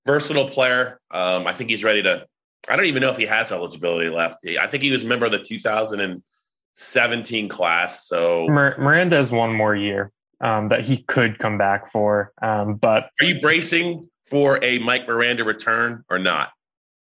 versatile 0.07 0.49
player. 0.49 1.01
Um, 1.11 1.47
I 1.47 1.53
think 1.53 1.71
he's 1.71 1.85
ready 1.85 2.03
to. 2.03 2.27
I 2.69 2.77
don't 2.77 2.87
even 2.87 3.03
know 3.03 3.11
if 3.11 3.17
he 3.17 3.27
has 3.27 3.53
eligibility 3.53 4.09
left. 4.09 4.39
I 4.59 4.67
think 4.67 4.83
he 4.83 4.91
was 4.91 5.05
a 5.05 5.07
member 5.07 5.27
of 5.27 5.33
the 5.33 5.39
2017 5.39 7.49
class. 7.49 8.07
So 8.07 8.47
Miranda 8.49 9.17
has 9.17 9.31
one 9.31 9.53
more 9.53 9.77
year 9.77 10.13
um, 10.41 10.69
that 10.69 10.83
he 10.83 11.03
could 11.05 11.39
come 11.39 11.59
back 11.59 11.91
for. 11.91 12.33
Um, 12.43 12.75
but 12.75 13.11
are 13.21 13.27
you 13.27 13.41
bracing 13.41 14.09
for 14.31 14.59
a 14.63 14.79
Mike 14.79 15.07
Miranda 15.07 15.45
return 15.45 16.05
or 16.11 16.19
not? 16.19 16.51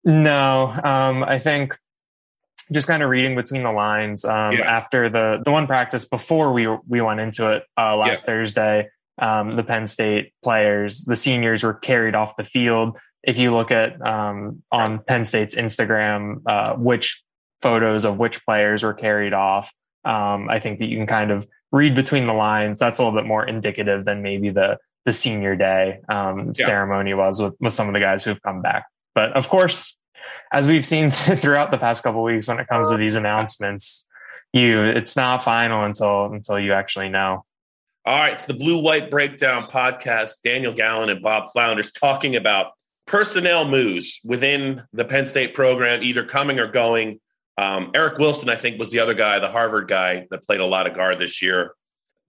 No, 0.05 0.79
um, 0.85 1.25
I 1.25 1.39
think 1.39 1.79
just 2.73 2.87
kind 2.87 3.03
of 3.03 3.11
reading 3.11 3.35
between 3.35 3.63
the 3.63 3.73
lines 3.73 4.25
um, 4.25 4.53
Yeah. 4.55 4.65
after 4.71 5.09
the 5.09 5.41
the 5.45 5.51
one 5.53 5.67
practice 5.67 6.05
before 6.05 6.53
we 6.53 6.67
we 6.87 7.01
went 7.01 7.21
into 7.21 7.51
it 7.53 7.65
uh, 7.77 7.97
last 7.97 8.25
Thursday. 8.27 8.89
Um, 9.21 9.57
the 9.57 9.65
Penn 9.65 9.87
State 9.89 10.33
players, 10.45 11.05
the 11.05 11.17
seniors, 11.17 11.65
were 11.65 11.75
carried 11.75 12.15
off 12.15 12.37
the 12.37 12.45
field. 12.45 12.97
If 13.25 13.37
you 13.37 13.53
look 13.53 13.73
at 13.73 14.01
um, 14.07 14.63
on 14.71 15.01
Penn 15.03 15.25
State's 15.25 15.57
Instagram, 15.57 16.43
uh, 16.47 16.77
which 16.77 17.23
photos 17.61 18.05
of 18.05 18.19
which 18.19 18.45
players 18.45 18.85
were 18.85 18.95
carried 18.95 19.33
off, 19.33 19.73
um, 20.05 20.49
I 20.49 20.61
think 20.61 20.79
that 20.79 20.87
you 20.87 20.97
can 20.97 21.09
kind 21.09 21.33
of 21.33 21.49
read 21.73 21.97
between 21.97 22.27
the 22.27 22.33
lines. 22.33 22.79
That's 22.79 23.01
a 23.01 23.05
little 23.05 23.19
bit 23.19 23.27
more 23.27 23.45
indicative 23.45 24.05
than 24.05 24.23
maybe 24.23 24.51
the 24.51 24.79
the 25.05 25.13
senior 25.13 25.57
day 25.57 25.99
um, 26.09 26.53
Yeah. 26.57 26.67
ceremony 26.67 27.15
was 27.15 27.41
with, 27.43 27.55
with 27.61 27.73
some 27.73 27.89
of 27.89 27.95
the 27.95 28.01
guys 28.01 28.23
who 28.25 28.31
have 28.31 28.43
come 28.43 28.63
back. 28.63 28.85
But 29.15 29.33
of 29.33 29.49
course, 29.49 29.99
as 30.53 30.67
we've 30.67 30.87
seen 30.87 31.11
throughout 31.13 31.71
the 31.71 31.79
past 31.79 32.03
couple 32.03 32.21
of 32.21 32.33
weeks, 32.33 32.49
when 32.49 32.59
it 32.59 32.69
comes 32.69 32.91
to 32.91 32.97
these 32.97 33.15
announcements, 33.15 34.07
you 34.53 34.83
it's 34.83 35.17
not 35.17 35.43
final 35.43 35.85
until 35.85 36.33
until 36.33 36.59
you 36.59 36.73
actually 36.73 37.09
know. 37.09 37.45
All 38.07 38.19
right, 38.19 38.33
it's 38.33 38.47
the 38.47 38.55
Blue 38.55 38.81
White 38.83 39.11
Breakdown 39.11 39.69
podcast. 39.71 40.37
Daniel 40.43 40.73
Gallen 40.73 41.11
and 41.11 41.23
Bob 41.23 41.51
Flounders 41.53 41.93
talking 41.93 42.37
about 42.37 42.73
personnel 43.07 43.69
moves 43.69 44.21
within 44.25 44.83
the 44.93 45.05
Penn 45.05 45.27
State 45.27 45.55
program, 45.55 46.03
either 46.03 46.25
coming 46.25 46.59
or 46.59 46.71
going. 46.71 47.21
Um, 47.59 47.91
Eric 47.95 48.19
Wilson, 48.19 48.49
I 48.49 48.57
think, 48.57 48.79
was 48.79 48.93
the 48.93 49.01
other 49.01 49.15
guy, 49.15 49.41
the 49.41 49.51
Harvard 49.51 49.89
guy 49.89 50.27
that 50.31 50.45
played 50.47 50.61
a 50.61 50.65
lot 50.67 50.87
of 50.87 50.95
guard 50.95 51.19
this 51.19 51.43
year. 51.43 51.75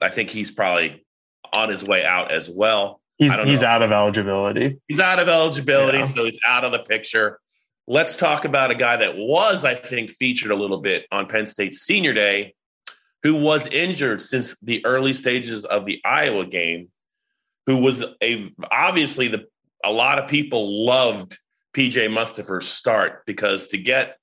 I 0.02 0.10
think 0.10 0.30
he's 0.30 0.50
probably 0.52 1.06
on 1.54 1.70
his 1.70 1.84
way 1.84 2.04
out 2.04 2.32
as 2.32 2.50
well. 2.50 3.00
He's 3.18 3.38
he's 3.42 3.62
know. 3.62 3.68
out 3.68 3.82
of 3.82 3.92
eligibility. 3.92 4.80
He's 4.88 5.00
out 5.00 5.20
of 5.20 5.28
eligibility, 5.28 6.00
Yeah. 6.00 6.04
so 6.06 6.26
he's 6.26 6.40
out 6.48 6.64
of 6.64 6.72
the 6.72 6.80
picture. 6.80 7.40
Let's 7.92 8.16
talk 8.16 8.46
about 8.46 8.70
a 8.70 8.76
guy 8.76 8.98
that 8.98 9.18
was, 9.18 9.66
I 9.66 9.74
think, 9.74 10.12
featured 10.12 10.52
a 10.52 10.56
little 10.56 10.80
bit 10.80 11.08
on 11.12 11.26
Penn 11.26 11.48
State's 11.48 11.80
senior 11.80 12.14
day, 12.14 12.54
who 13.24 13.34
was 13.34 13.66
injured 13.66 14.22
since 14.22 14.56
the 14.62 14.86
early 14.86 15.12
stages 15.12 15.66
of 15.66 15.88
the 15.88 16.00
Iowa 16.06 16.46
game, 16.46 16.90
who 17.66 17.78
was 17.78 18.04
a 18.22 18.54
obviously 18.72 19.28
the 19.28 19.46
a 19.84 19.92
lot 19.92 20.20
of 20.20 20.30
people 20.30 20.86
loved 20.86 21.40
PJ 21.76 21.96
Mustipher's 22.10 22.68
start 22.68 23.26
because 23.26 23.66
to 23.70 23.80
get 23.80 24.20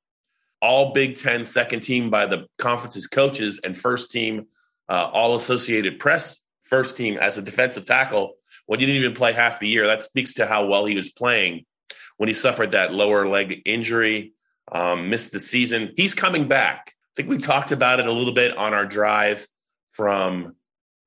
all 0.62 0.92
Big 0.92 1.16
Ten 1.16 1.44
second 1.44 1.80
team 1.80 2.08
by 2.08 2.26
the 2.26 2.46
conference's 2.58 3.08
coaches 3.08 3.58
and 3.64 3.76
first 3.76 4.12
team 4.12 4.46
uh, 4.88 5.10
all 5.12 5.34
Associated 5.34 5.98
Press 5.98 6.38
first 6.62 6.96
team 6.96 7.18
as 7.18 7.36
a 7.36 7.42
defensive 7.42 7.84
tackle 7.84 8.34
when 8.66 8.78
you 8.78 8.86
didn't 8.86 9.02
even 9.02 9.16
play 9.16 9.32
half 9.32 9.58
the 9.58 9.66
year. 9.66 9.88
That 9.88 10.04
speaks 10.04 10.34
to 10.34 10.46
how 10.46 10.66
well 10.66 10.86
he 10.86 10.94
was 10.94 11.10
playing 11.10 11.64
when 12.16 12.28
he 12.28 12.34
suffered 12.34 12.72
that 12.72 12.92
lower 12.92 13.28
leg 13.28 13.62
injury, 13.64 14.32
um, 14.70 15.10
missed 15.10 15.32
the 15.32 15.40
season. 15.40 15.92
He's 15.96 16.14
coming 16.14 16.48
back. 16.48 16.88
I 16.88 17.12
think 17.16 17.28
we 17.28 17.38
talked 17.38 17.72
about 17.72 18.00
it 18.00 18.06
a 18.06 18.12
little 18.12 18.34
bit 18.34 18.56
on 18.56 18.74
our 18.74 18.86
drive 18.86 19.46
from 19.92 20.56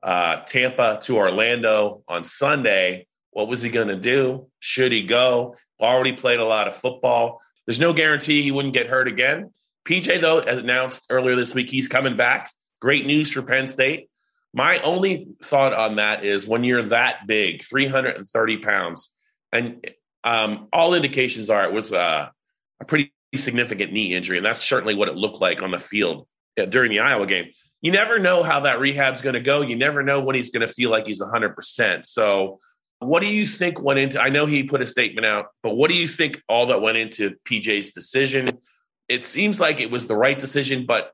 uh, 0.01 0.37
Tampa 0.45 0.99
to 1.03 1.17
Orlando 1.17 2.03
on 2.07 2.23
Sunday. 2.23 3.07
What 3.31 3.47
was 3.47 3.61
he 3.61 3.69
going 3.69 3.89
to 3.89 3.95
do? 3.95 4.47
Should 4.59 4.91
he 4.91 5.03
go? 5.03 5.55
Already 5.79 6.13
played 6.13 6.39
a 6.39 6.45
lot 6.45 6.67
of 6.67 6.75
football. 6.75 7.41
There's 7.65 7.79
no 7.79 7.93
guarantee 7.93 8.41
he 8.41 8.51
wouldn't 8.51 8.73
get 8.73 8.87
hurt 8.87 9.07
again. 9.07 9.53
PJ, 9.85 10.21
though, 10.21 10.39
as 10.39 10.57
announced 10.57 11.07
earlier 11.09 11.35
this 11.35 11.53
week, 11.53 11.69
he's 11.69 11.87
coming 11.87 12.17
back. 12.17 12.51
Great 12.81 13.05
news 13.05 13.31
for 13.31 13.41
Penn 13.41 13.67
State. 13.67 14.09
My 14.53 14.79
only 14.79 15.27
thought 15.43 15.73
on 15.73 15.97
that 15.97 16.25
is 16.25 16.47
when 16.47 16.63
you're 16.63 16.83
that 16.83 17.27
big, 17.27 17.63
330 17.63 18.57
pounds, 18.57 19.11
and 19.51 19.85
um, 20.23 20.67
all 20.73 20.93
indications 20.93 21.49
are 21.49 21.63
it 21.63 21.73
was 21.73 21.93
uh, 21.93 22.29
a 22.79 22.85
pretty 22.85 23.13
significant 23.35 23.93
knee 23.93 24.13
injury, 24.13 24.37
and 24.37 24.45
that's 24.45 24.63
certainly 24.63 24.95
what 24.95 25.07
it 25.07 25.15
looked 25.15 25.41
like 25.41 25.61
on 25.61 25.71
the 25.71 25.79
field 25.79 26.27
uh, 26.59 26.65
during 26.65 26.91
the 26.91 26.99
Iowa 26.99 27.25
game. 27.25 27.51
You 27.81 27.91
never 27.91 28.19
know 28.19 28.43
how 28.43 28.61
that 28.61 28.79
rehab's 28.79 29.21
going 29.21 29.35
to 29.35 29.39
go. 29.39 29.61
You 29.61 29.75
never 29.75 30.03
know 30.03 30.21
when 30.21 30.35
he's 30.35 30.51
going 30.51 30.67
to 30.67 30.73
feel 30.73 30.89
like 30.89 31.07
he's 31.07 31.21
100%. 31.21 32.05
So, 32.05 32.59
what 32.99 33.21
do 33.21 33.27
you 33.27 33.47
think 33.47 33.81
went 33.81 33.99
into? 33.99 34.21
I 34.21 34.29
know 34.29 34.45
he 34.45 34.63
put 34.63 34.81
a 34.81 34.87
statement 34.87 35.25
out, 35.25 35.47
but 35.63 35.75
what 35.75 35.89
do 35.89 35.95
you 35.95 36.07
think 36.07 36.41
all 36.49 36.67
that 36.67 36.81
went 36.81 36.97
into 36.97 37.35
PJ's 37.45 37.91
decision? 37.91 38.49
It 39.07 39.23
seems 39.23 39.59
like 39.59 39.79
it 39.79 39.89
was 39.89 40.07
the 40.07 40.17
right 40.17 40.37
decision, 40.37 40.85
but 40.85 41.13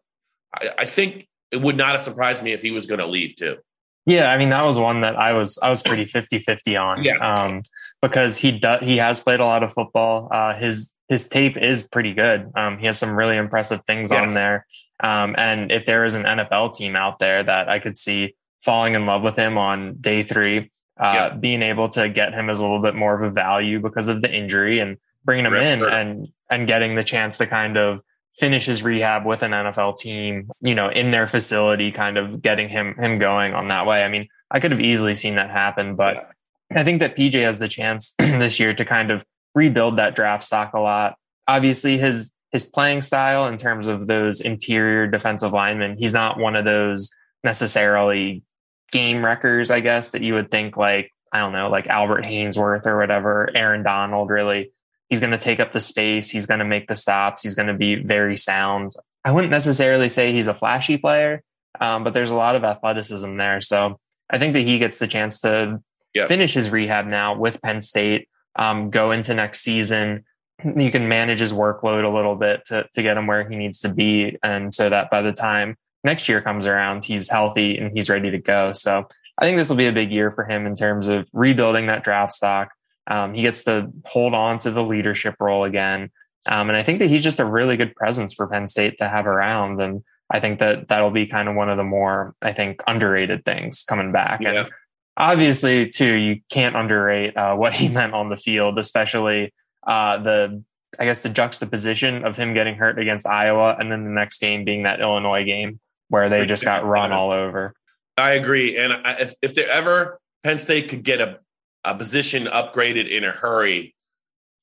I, 0.54 0.70
I 0.80 0.86
think 0.86 1.28
it 1.52 1.62
would 1.62 1.78
not 1.78 1.92
have 1.92 2.02
surprised 2.02 2.42
me 2.42 2.54
if 2.54 2.64
he 2.64 2.72
was 2.72 2.88
going 2.88 3.00
to 3.00 3.06
leave 3.06 3.36
too. 3.36 3.58
Yeah, 4.06 4.32
I 4.32 4.38
mean 4.38 4.50
that 4.50 4.64
was 4.64 4.78
one 4.78 5.02
that 5.02 5.16
I 5.16 5.34
was 5.34 5.58
I 5.62 5.70
was 5.70 5.82
pretty 5.82 6.06
50-50 6.06 6.80
on. 6.82 7.04
Yeah. 7.04 7.16
Um, 7.18 7.64
because 8.02 8.38
he 8.38 8.52
does 8.52 8.82
he 8.82 8.98
has 8.98 9.20
played 9.20 9.40
a 9.40 9.46
lot 9.46 9.64
of 9.64 9.74
football. 9.74 10.28
Uh, 10.32 10.56
his 10.56 10.94
his 11.10 11.28
tape 11.28 11.58
is 11.58 11.84
pretty 11.84 12.14
good. 12.14 12.52
Um, 12.56 12.78
he 12.78 12.86
has 12.86 12.98
some 12.98 13.16
really 13.16 13.38
impressive 13.38 13.84
things 13.86 14.12
on 14.12 14.30
there. 14.30 14.66
Um, 15.04 15.36
and 15.38 15.72
if 15.72 15.86
there 15.86 16.06
is 16.06 16.16
an 16.16 16.24
NFL 16.24 16.76
team 16.76 16.96
out 16.96 17.20
there 17.20 17.44
that 17.44 17.68
I 17.70 17.80
could 17.80 17.98
see 17.98 18.36
falling 18.64 18.96
in 18.96 19.06
love 19.06 19.22
with 19.24 19.36
him 19.36 19.58
on 19.58 19.96
day 20.02 20.24
three, 20.24 20.72
uh, 21.00 21.12
Yeah. 21.14 21.30
being 21.30 21.62
able 21.62 21.90
to 21.90 22.08
get 22.10 22.34
him 22.34 22.50
as 22.50 22.60
a 22.60 22.64
little 22.64 22.82
bit 22.82 22.96
more 22.96 23.14
of 23.16 23.22
a 23.24 23.30
value 23.30 23.80
because 23.80 24.08
of 24.08 24.22
the 24.22 24.32
injury 24.34 24.80
and 24.80 24.98
bringing 25.24 25.46
him 25.46 25.54
Redshirt. 25.54 25.88
in 25.88 25.94
and 25.94 26.28
and 26.50 26.68
getting 26.68 26.94
the 26.96 27.04
chance 27.04 27.38
to 27.40 27.48
kind 27.48 27.76
of 27.78 28.02
finish 28.38 28.66
his 28.66 28.84
rehab 28.84 29.26
with 29.26 29.44
an 29.44 29.52
NFL 29.52 29.98
team, 29.98 30.52
you 30.62 30.76
know, 30.76 30.90
in 30.90 31.12
their 31.12 31.28
facility, 31.28 31.92
kind 31.92 32.18
of 32.18 32.42
getting 32.42 32.70
him 32.70 32.96
him 32.96 33.18
going 33.18 33.54
on 33.54 33.70
that 33.70 33.86
way. 33.86 34.04
I 34.04 34.10
mean, 34.10 34.28
I 34.52 34.60
could 34.60 34.72
have 34.72 34.82
easily 34.82 35.16
seen 35.16 35.36
that 35.36 35.50
happen, 35.50 35.96
but 35.96 36.30
I 36.74 36.84
think 36.84 37.00
that 37.00 37.16
PJ 37.16 37.44
has 37.44 37.60
the 37.60 37.68
chance 37.68 38.14
this 38.20 38.60
year 38.60 38.74
to 38.74 38.86
kind 38.86 39.12
of 39.12 39.26
rebuild 39.54 39.98
that 39.98 40.16
draft 40.16 40.44
stock 40.44 40.74
a 40.74 40.80
lot. 40.80 41.16
Obviously, 41.48 41.98
his 41.98 42.32
his 42.52 42.66
playing 42.66 43.02
style 43.02 43.48
in 43.48 43.58
terms 43.58 43.88
of 43.88 44.08
those 44.08 44.42
interior 44.42 45.08
defensive 45.08 45.52
linemen, 45.52 45.98
he's 45.98 46.14
not 46.14 46.40
one 46.40 46.56
of 46.56 46.66
those 46.66 47.10
necessarily 47.44 48.44
game 48.92 49.24
wreckers, 49.24 49.72
I 49.72 49.82
guess, 49.82 50.12
that 50.12 50.22
you 50.22 50.36
would 50.36 50.52
think 50.52 50.78
like, 50.78 51.12
I 51.34 51.40
don't 51.40 51.52
know, 51.52 51.70
like 51.70 51.88
Albert 51.88 52.24
Haynesworth 52.24 52.86
or 52.86 52.98
whatever, 52.98 53.50
Aaron 53.54 53.84
Donald 53.84 54.30
really. 54.30 54.72
He's 55.10 55.20
going 55.20 55.32
to 55.32 55.38
take 55.38 55.60
up 55.60 55.72
the 55.72 55.82
space. 55.82 56.30
He's 56.30 56.46
going 56.48 56.60
to 56.60 56.66
make 56.66 56.88
the 56.88 56.96
stops. 56.96 57.44
He's 57.44 57.56
going 57.56 57.68
to 57.68 57.74
be 57.74 57.96
very 57.96 58.38
sound. 58.38 58.92
I 59.24 59.32
wouldn't 59.32 59.52
necessarily 59.52 60.10
say 60.10 60.32
he's 60.34 60.48
a 60.48 60.54
flashy 60.54 60.98
player, 60.98 61.44
um, 61.80 62.04
but 62.04 62.14
there's 62.14 62.32
a 62.32 62.36
lot 62.36 62.56
of 62.56 62.64
athleticism 62.64 63.38
there. 63.38 63.62
So 63.62 64.00
I 64.30 64.40
think 64.40 64.54
that 64.54 64.62
he 64.62 64.80
gets 64.80 65.00
the 65.00 65.08
chance 65.08 65.40
to 65.42 65.82
Yeah. 66.14 66.28
finish 66.28 66.54
his 66.54 66.70
rehab 66.72 67.10
now 67.10 67.36
with 67.38 67.62
Penn 67.62 67.82
State, 67.82 68.30
um, 68.56 68.90
go 68.90 69.12
into 69.12 69.34
next 69.34 69.62
season. 69.62 70.24
You 70.64 70.90
can 70.90 71.08
manage 71.08 71.40
his 71.40 71.54
workload 71.54 72.06
a 72.06 72.16
little 72.16 72.36
bit 72.36 72.64
to, 72.68 72.88
to 72.94 73.02
get 73.04 73.18
him 73.18 73.28
where 73.28 73.48
he 73.48 73.56
needs 73.56 73.82
to 73.82 73.90
be. 73.90 74.38
And 74.42 74.74
so 74.74 74.90
that 74.90 75.10
by 75.12 75.22
the 75.22 75.34
time 75.34 75.76
next 76.04 76.30
year 76.30 76.42
comes 76.42 76.66
around, 76.66 77.04
he's 77.04 77.30
healthy 77.30 77.78
and 77.78 77.92
he's 77.96 78.10
ready 78.10 78.32
to 78.32 78.38
go. 78.38 78.72
So 78.72 79.08
I 79.38 79.46
think 79.46 79.58
this 79.58 79.68
will 79.70 79.76
be 79.76 79.88
a 79.88 79.92
big 79.92 80.12
year 80.12 80.32
for 80.32 80.46
him 80.46 80.66
in 80.66 80.76
terms 80.76 81.08
of 81.08 81.28
rebuilding 81.34 81.88
that 81.88 82.04
draft 82.06 82.32
stock. 82.32 82.70
Um, 83.08 83.34
he 83.34 83.42
gets 83.42 83.64
to 83.66 83.92
hold 84.06 84.34
on 84.34 84.58
to 84.60 84.72
the 84.72 84.84
leadership 84.84 85.36
role 85.40 85.64
again. 85.64 86.12
Um, 86.46 86.70
and 86.70 86.78
I 86.78 86.84
think 86.84 87.00
that 87.00 87.10
he's 87.10 87.24
just 87.24 87.40
a 87.40 87.46
really 87.46 87.78
good 87.78 87.96
presence 87.96 88.34
for 88.34 88.48
Penn 88.48 88.68
State 88.68 88.98
to 89.00 89.08
have 89.08 89.28
around. 89.28 89.80
And 89.80 90.04
I 90.30 90.40
think 90.40 90.60
that 90.60 90.88
that'll 90.88 91.12
be 91.12 91.28
kind 91.28 91.50
of 91.50 91.56
one 91.56 91.70
of 91.70 91.78
the 91.78 91.84
more, 91.84 92.36
I 92.42 92.54
think, 92.54 92.82
underrated 92.88 93.46
things 93.46 93.84
coming 93.84 94.12
back. 94.12 94.42
Yeah. 94.42 94.52
And 94.52 94.70
obviously, 95.18 95.90
too, 95.90 96.14
you 96.14 96.42
can't 96.50 96.76
underrate 96.76 97.36
uh, 97.36 97.56
what 97.56 97.74
he 97.74 97.88
meant 97.90 98.14
on 98.14 98.30
the 98.30 98.38
field, 98.38 98.78
especially 98.78 99.54
uh, 99.86 100.22
the, 100.22 100.64
I 101.00 101.06
guess, 101.06 101.22
the 101.22 101.30
juxtaposition 101.30 102.26
of 102.26 102.38
him 102.38 102.54
getting 102.54 102.76
hurt 102.76 103.00
against 103.00 103.28
Iowa 103.28 103.76
and 103.80 103.92
then 103.92 104.04
the 104.04 104.12
next 104.12 104.40
game 104.40 104.66
being 104.66 104.84
that 104.84 105.00
Illinois 105.00 105.46
game 105.46 105.80
where 106.10 106.30
they 106.30 106.46
just 106.46 106.64
got 106.64 106.86
run 106.86 107.12
all 107.12 107.32
over. 107.32 107.74
I 108.18 108.32
agree. 108.32 108.78
And 108.78 108.94
I, 108.94 109.14
if, 109.20 109.36
if 109.42 109.56
there 109.56 109.70
ever 109.70 110.20
Penn 110.44 110.60
State 110.60 110.90
could 110.90 111.04
get 111.04 111.22
a, 111.22 111.40
a 111.86 111.96
position 111.96 112.46
upgraded 112.46 113.10
in 113.10 113.24
a 113.24 113.32
hurry 113.32 113.96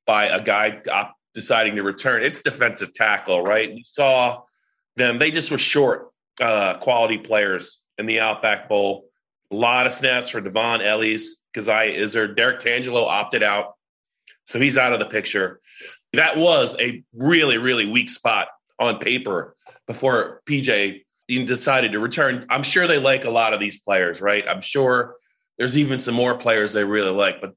by 0.06 0.26
a 0.26 0.42
guy 0.42 0.82
deciding 1.34 1.76
to 1.76 1.82
return, 1.82 2.22
it's 2.22 2.42
defensive 2.42 2.92
tackle, 2.92 3.42
right? 3.42 3.72
We 3.72 3.82
saw 3.84 4.42
them, 4.96 5.18
they 5.18 5.30
just 5.30 5.50
were 5.50 5.58
short 5.58 6.10
uh, 6.40 6.78
quality 6.78 7.18
players 7.18 7.80
in 7.98 8.06
the 8.06 8.20
Outback 8.20 8.68
Bowl. 8.68 9.08
A 9.50 9.54
lot 9.54 9.86
of 9.86 9.92
snaps 9.92 10.28
for 10.28 10.40
Dvon 10.40 10.84
Ellies, 10.84 11.36
Coziah 11.54 11.92
Izzard. 11.92 12.36
Derrick 12.36 12.60
Tangelo 12.60 13.06
opted 13.06 13.42
out. 13.42 13.74
So 14.44 14.58
he's 14.58 14.76
out 14.76 14.92
of 14.92 14.98
the 14.98 15.06
picture. 15.06 15.60
That 16.14 16.36
was 16.36 16.74
a 16.78 17.02
really, 17.14 17.58
really 17.58 17.86
weak 17.86 18.10
spot 18.10 18.48
on 18.78 18.98
paper 18.98 19.56
before 19.86 20.42
PJ 20.46 21.04
decided 21.28 21.92
to 21.92 21.98
return. 21.98 22.46
I'm 22.50 22.62
sure 22.62 22.86
they 22.86 22.98
like 22.98 23.24
a 23.24 23.30
lot 23.30 23.54
of 23.54 23.60
these 23.60 23.78
players, 23.78 24.20
right? 24.20 24.44
I'm 24.46 24.60
sure 24.60 25.16
there's 25.58 25.78
even 25.78 25.98
some 25.98 26.14
more 26.14 26.36
players 26.36 26.72
they 26.72 26.84
really 26.84 27.10
like, 27.10 27.40
but 27.40 27.54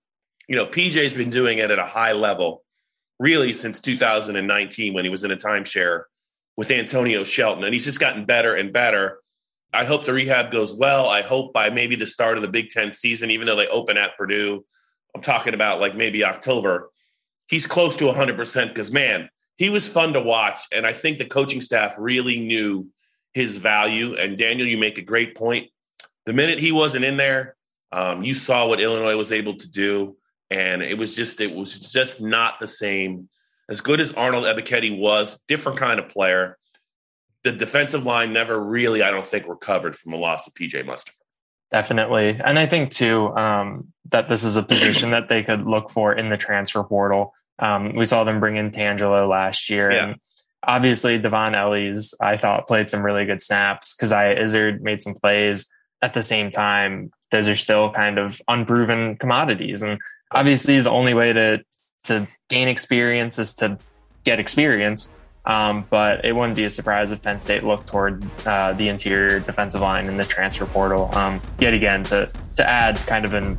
you 0.48 0.56
know, 0.56 0.66
PJ's 0.66 1.14
been 1.14 1.30
doing 1.30 1.58
it 1.58 1.72
at 1.72 1.80
a 1.80 1.86
high 1.86 2.12
level 2.12 2.64
really 3.20 3.54
since 3.54 3.80
2019 3.82 4.94
when 4.94 5.06
he 5.06 5.10
was 5.10 5.24
in 5.24 5.32
a 5.32 5.38
timeshare 5.38 6.04
with 6.58 6.72
Antonio 6.72 7.24
Shelton, 7.24 7.64
and 7.64 7.74
he's 7.74 7.86
just 7.86 8.00
gotten 8.00 8.26
better 8.26 8.56
and 8.56 8.72
better. 8.72 9.20
I 9.74 9.84
hope 9.84 10.06
the 10.06 10.14
rehab 10.14 10.52
goes 10.52 10.74
well. 10.74 11.10
I 11.10 11.22
hope 11.22 11.52
by 11.54 11.70
maybe 11.70 11.96
the 11.96 12.08
start 12.08 12.38
of 12.38 12.42
the 12.42 12.50
Big 12.50 12.70
Ten 12.70 12.92
season, 12.92 13.32
even 13.32 13.46
though 13.46 13.58
they 13.58 13.68
open 13.68 13.98
at 13.98 14.18
Purdue, 14.18 14.66
I'm 15.14 15.22
talking 15.22 15.54
about 15.54 15.82
like 15.82 15.96
maybe 15.96 16.24
October, 16.24 16.92
he's 17.48 17.68
close 17.68 17.98
to 17.98 18.06
100% 18.06 18.70
because, 18.70 18.92
man, 18.92 19.30
he 19.58 19.70
was 19.70 19.88
fun 19.88 20.14
to 20.14 20.22
watch. 20.22 20.60
And 20.72 20.86
I 20.86 20.94
think 20.94 21.18
the 21.18 21.26
coaching 21.26 21.62
staff 21.62 21.96
really 21.98 22.40
knew 22.40 22.88
his 23.34 23.58
value. 23.58 24.16
And 24.16 24.38
Daniel, 24.38 24.68
you 24.68 24.78
make 24.78 24.98
a 24.98 25.02
great 25.02 25.36
point. 25.36 25.70
The 26.26 26.34
minute 26.34 26.60
he 26.60 26.72
wasn't 26.72 27.06
in 27.06 27.18
there, 27.18 27.55
um, 27.92 28.24
you 28.24 28.34
saw 28.34 28.68
what 28.68 28.80
Illinois 28.80 29.16
was 29.16 29.32
able 29.32 29.58
to 29.58 29.70
do. 29.70 30.18
And 30.52 30.82
it 30.82 30.98
was 30.98 31.16
just, 31.16 31.42
it 31.42 31.54
was 31.54 31.92
just 31.92 32.22
not 32.22 32.60
the 32.60 32.68
same. 32.68 33.30
As 33.70 33.82
good 33.82 34.00
as 34.00 34.12
Arnold 34.12 34.46
Ebiketie 34.46 34.98
was, 34.98 35.40
different 35.48 35.80
kind 35.80 36.00
of 36.00 36.10
player. 36.10 36.58
The 37.44 37.52
defensive 37.52 38.06
line 38.06 38.34
never 38.34 38.60
really, 38.62 39.02
I 39.02 39.12
don't 39.12 39.26
think, 39.26 39.48
recovered 39.48 39.96
from 39.96 40.12
the 40.12 40.18
loss 40.18 40.48
of 40.48 40.54
PJ 40.54 40.86
Mustipher. 40.86 41.12
Definitely. 41.72 42.40
And 42.44 42.60
I 42.60 42.68
think 42.68 42.92
too 42.92 43.36
um, 43.36 43.92
that 44.12 44.30
this 44.30 44.44
is 44.44 44.56
a 44.56 44.64
position 44.64 45.12
that 45.12 45.30
they 45.30 45.44
could 45.44 45.66
look 45.66 45.90
for 45.90 46.14
in 46.14 46.30
the 46.30 46.38
transfer 46.38 46.84
portal. 46.84 47.34
Um, 47.60 47.94
we 47.96 48.06
saw 48.06 48.24
them 48.24 48.40
bring 48.40 48.58
in 48.58 48.72
Tangelo 48.72 49.28
last 49.28 49.70
year. 49.70 49.92
Yeah. 49.92 50.04
And 50.04 50.16
obviously, 50.64 51.20
Dvon 51.20 51.56
Ellies, 51.56 52.14
I 52.22 52.38
thought, 52.38 52.68
played 52.68 52.90
some 52.90 53.04
really 53.04 53.26
good 53.26 53.42
snaps. 53.42 53.96
Coziah 53.96 54.42
Izzard 54.42 54.84
made 54.84 55.02
some 55.02 55.16
plays. 55.16 55.70
At 56.02 56.14
the 56.14 56.22
same 56.22 56.52
time, 56.52 57.12
those 57.32 57.48
are 57.48 57.56
still 57.56 57.92
kind 57.92 58.18
of 58.18 58.42
unproven 58.48 59.18
commodities. 59.18 59.82
And 59.82 60.00
obviously, 60.32 60.80
the 60.82 60.92
only 60.92 61.14
way 61.14 61.34
to, 61.34 61.64
to 62.06 62.28
gain 62.50 62.68
experience 62.68 63.40
is 63.40 63.54
to 63.56 63.78
get 64.24 64.40
experience. 64.40 65.16
Um, 65.46 65.86
but 65.90 66.26
it 66.26 66.36
wouldn't 66.36 66.56
be 66.56 66.64
a 66.64 66.72
surprise 66.72 67.12
if 67.12 67.22
Penn 67.22 67.40
State 67.40 67.64
looked 67.64 67.88
toward 67.88 68.26
uh, 68.48 68.74
the 68.74 68.90
interior 68.90 69.40
defensive 69.40 69.82
line 69.82 70.08
in 70.08 70.18
the 70.18 70.26
transfer 70.26 70.66
portal 70.66 71.14
um, 71.14 71.40
yet 71.60 71.74
again 71.76 72.04
to 72.06 72.32
to 72.56 72.68
add 72.68 72.98
kind 73.06 73.26
of 73.26 73.34
an 73.34 73.56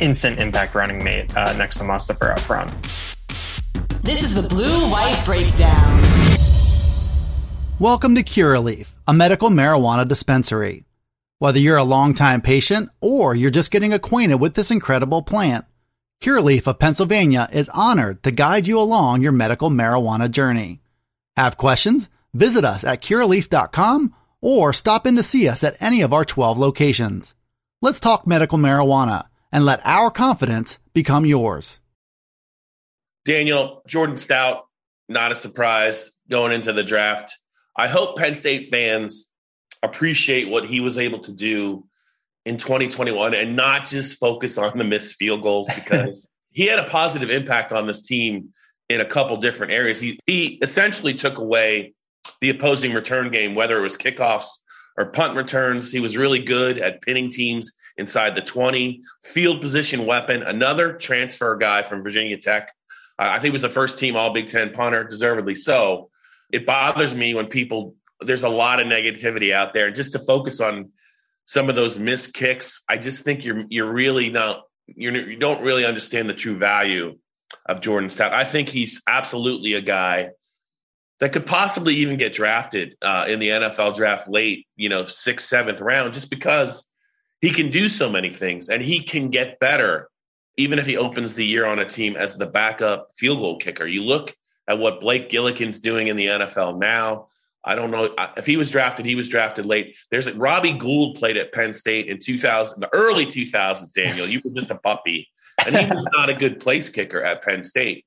instant 0.00 0.40
impact 0.40 0.74
running 0.74 1.04
mate 1.04 1.36
uh, 1.36 1.52
next 1.58 1.76
to 1.76 1.84
Mustipher 1.84 2.32
up 2.32 2.38
front. 2.38 2.70
This 4.02 4.22
is 4.22 4.34
the 4.34 4.42
Blue 4.42 4.88
White 4.90 5.20
Breakdown. 5.26 6.00
Welcome 7.78 8.14
to 8.14 8.22
Curaleaf, 8.22 8.94
a 9.06 9.12
medical 9.12 9.50
marijuana 9.50 10.08
dispensary. 10.08 10.84
Whether 11.40 11.58
you're 11.58 11.78
a 11.78 11.84
longtime 11.84 12.42
patient 12.42 12.90
or 13.00 13.34
you're 13.34 13.48
just 13.48 13.70
getting 13.70 13.94
acquainted 13.94 14.34
with 14.34 14.52
this 14.52 14.70
incredible 14.70 15.22
plant, 15.22 15.64
Curaleaf 16.22 16.66
of 16.66 16.78
Pennsylvania 16.78 17.48
is 17.50 17.70
honored 17.70 18.22
to 18.24 18.30
guide 18.30 18.66
you 18.66 18.78
along 18.78 19.22
your 19.22 19.32
medical 19.32 19.70
marijuana 19.70 20.30
journey. 20.30 20.82
Have 21.38 21.56
questions? 21.56 22.10
Visit 22.34 22.66
us 22.66 22.84
at 22.84 23.00
curaleaf.com 23.00 24.14
or 24.42 24.74
stop 24.74 25.06
in 25.06 25.16
to 25.16 25.22
see 25.22 25.48
us 25.48 25.64
at 25.64 25.78
any 25.80 26.02
of 26.02 26.12
our 26.12 26.26
12 26.26 26.58
locations. 26.58 27.34
Let's 27.80 28.00
talk 28.00 28.26
medical 28.26 28.58
marijuana 28.58 29.26
and 29.50 29.64
let 29.64 29.80
our 29.86 30.10
confidence 30.10 30.78
become 30.92 31.24
yours. 31.24 31.80
Daniel, 33.24 33.80
Jordan 33.86 34.18
Stout, 34.18 34.66
not 35.08 35.32
a 35.32 35.34
surprise 35.34 36.12
going 36.28 36.52
into 36.52 36.74
the 36.74 36.84
draft. 36.84 37.38
I 37.78 37.88
hope 37.88 38.18
Penn 38.18 38.34
State 38.34 38.66
fans 38.66 39.29
appreciate 39.82 40.48
what 40.48 40.66
he 40.66 40.80
was 40.80 40.98
able 40.98 41.20
to 41.20 41.32
do 41.32 41.86
in 42.46 42.56
2021 42.56 43.34
and 43.34 43.56
not 43.56 43.86
just 43.86 44.18
focus 44.18 44.58
on 44.58 44.76
the 44.76 44.84
missed 44.84 45.14
field 45.16 45.42
goals 45.42 45.68
because 45.74 46.28
he 46.50 46.66
had 46.66 46.78
a 46.78 46.84
positive 46.84 47.30
impact 47.30 47.72
on 47.72 47.86
this 47.86 48.02
team 48.02 48.50
in 48.88 49.00
a 49.00 49.04
couple 49.04 49.36
different 49.36 49.72
areas. 49.72 50.00
He 50.00 50.18
he 50.26 50.58
essentially 50.62 51.14
took 51.14 51.38
away 51.38 51.94
the 52.40 52.50
opposing 52.50 52.92
return 52.92 53.30
game, 53.30 53.54
whether 53.54 53.78
it 53.78 53.82
was 53.82 53.96
kickoffs 53.96 54.58
or 54.98 55.06
punt 55.06 55.36
returns. 55.36 55.92
He 55.92 56.00
was 56.00 56.16
really 56.16 56.40
good 56.40 56.78
at 56.78 57.00
pinning 57.02 57.30
teams 57.30 57.72
inside 57.96 58.34
the 58.34 58.42
20. 58.42 59.02
Field 59.22 59.60
position 59.60 60.06
weapon, 60.06 60.42
another 60.42 60.94
transfer 60.94 61.56
guy 61.56 61.82
from 61.82 62.02
Virginia 62.02 62.36
Tech. 62.36 62.72
I 63.18 63.34
think 63.34 63.44
he 63.44 63.50
was 63.50 63.62
the 63.62 63.68
first 63.68 63.98
team 63.98 64.16
All 64.16 64.32
Big 64.32 64.46
Ten 64.46 64.72
punter, 64.72 65.04
deservedly 65.04 65.54
so. 65.54 66.10
It 66.52 66.66
bothers 66.66 67.14
me 67.14 67.34
when 67.34 67.46
people 67.46 67.94
there's 68.22 68.42
a 68.42 68.48
lot 68.48 68.80
of 68.80 68.86
negativity 68.86 69.52
out 69.52 69.74
there, 69.74 69.86
and 69.86 69.94
just 69.94 70.12
to 70.12 70.18
focus 70.18 70.60
on 70.60 70.90
some 71.46 71.68
of 71.68 71.74
those 71.74 71.98
missed 71.98 72.34
kicks, 72.34 72.82
I 72.88 72.96
just 72.96 73.24
think 73.24 73.44
you're 73.44 73.64
you're 73.68 73.92
really 73.92 74.30
not 74.30 74.62
you're, 74.86 75.16
you 75.16 75.38
don't 75.38 75.62
really 75.62 75.84
understand 75.84 76.28
the 76.28 76.34
true 76.34 76.56
value 76.56 77.18
of 77.66 77.80
Jordan 77.80 78.08
Stout. 78.08 78.32
I 78.32 78.44
think 78.44 78.68
he's 78.68 79.02
absolutely 79.06 79.74
a 79.74 79.80
guy 79.80 80.30
that 81.20 81.32
could 81.32 81.46
possibly 81.46 81.96
even 81.96 82.16
get 82.16 82.32
drafted 82.32 82.96
uh, 83.02 83.26
in 83.28 83.38
the 83.38 83.48
NFL 83.48 83.94
draft 83.94 84.28
late, 84.28 84.66
you 84.76 84.88
know, 84.88 85.04
sixth, 85.04 85.46
seventh 85.46 85.80
round, 85.80 86.14
just 86.14 86.30
because 86.30 86.86
he 87.40 87.50
can 87.50 87.70
do 87.70 87.88
so 87.88 88.10
many 88.10 88.30
things 88.30 88.68
and 88.68 88.82
he 88.82 89.02
can 89.02 89.28
get 89.28 89.60
better, 89.60 90.08
even 90.56 90.78
if 90.78 90.86
he 90.86 90.96
opens 90.96 91.34
the 91.34 91.44
year 91.44 91.66
on 91.66 91.78
a 91.78 91.84
team 91.84 92.16
as 92.16 92.36
the 92.36 92.46
backup 92.46 93.10
field 93.16 93.38
goal 93.38 93.58
kicker. 93.58 93.86
You 93.86 94.04
look 94.04 94.34
at 94.66 94.78
what 94.78 95.00
Blake 95.00 95.28
Gillikin's 95.28 95.80
doing 95.80 96.08
in 96.08 96.16
the 96.16 96.26
NFL 96.26 96.78
now. 96.78 97.26
I 97.64 97.74
don't 97.74 97.90
know 97.90 98.14
if 98.36 98.46
he 98.46 98.56
was 98.56 98.70
drafted. 98.70 99.04
He 99.04 99.14
was 99.14 99.28
drafted 99.28 99.66
late. 99.66 99.96
There's 100.10 100.26
a, 100.26 100.34
Robbie 100.34 100.72
Gould 100.72 101.16
played 101.16 101.36
at 101.36 101.52
Penn 101.52 101.72
State 101.72 102.06
in 102.08 102.18
2000, 102.18 102.80
the 102.80 102.88
early 102.94 103.26
2000s. 103.26 103.92
Daniel, 103.92 104.26
you 104.26 104.40
were 104.44 104.52
just 104.52 104.70
a 104.70 104.76
puppy 104.76 105.28
and 105.66 105.76
he 105.76 105.86
was 105.86 106.06
not 106.12 106.30
a 106.30 106.34
good 106.34 106.60
place 106.60 106.88
kicker 106.88 107.22
at 107.22 107.42
Penn 107.42 107.62
State. 107.62 108.04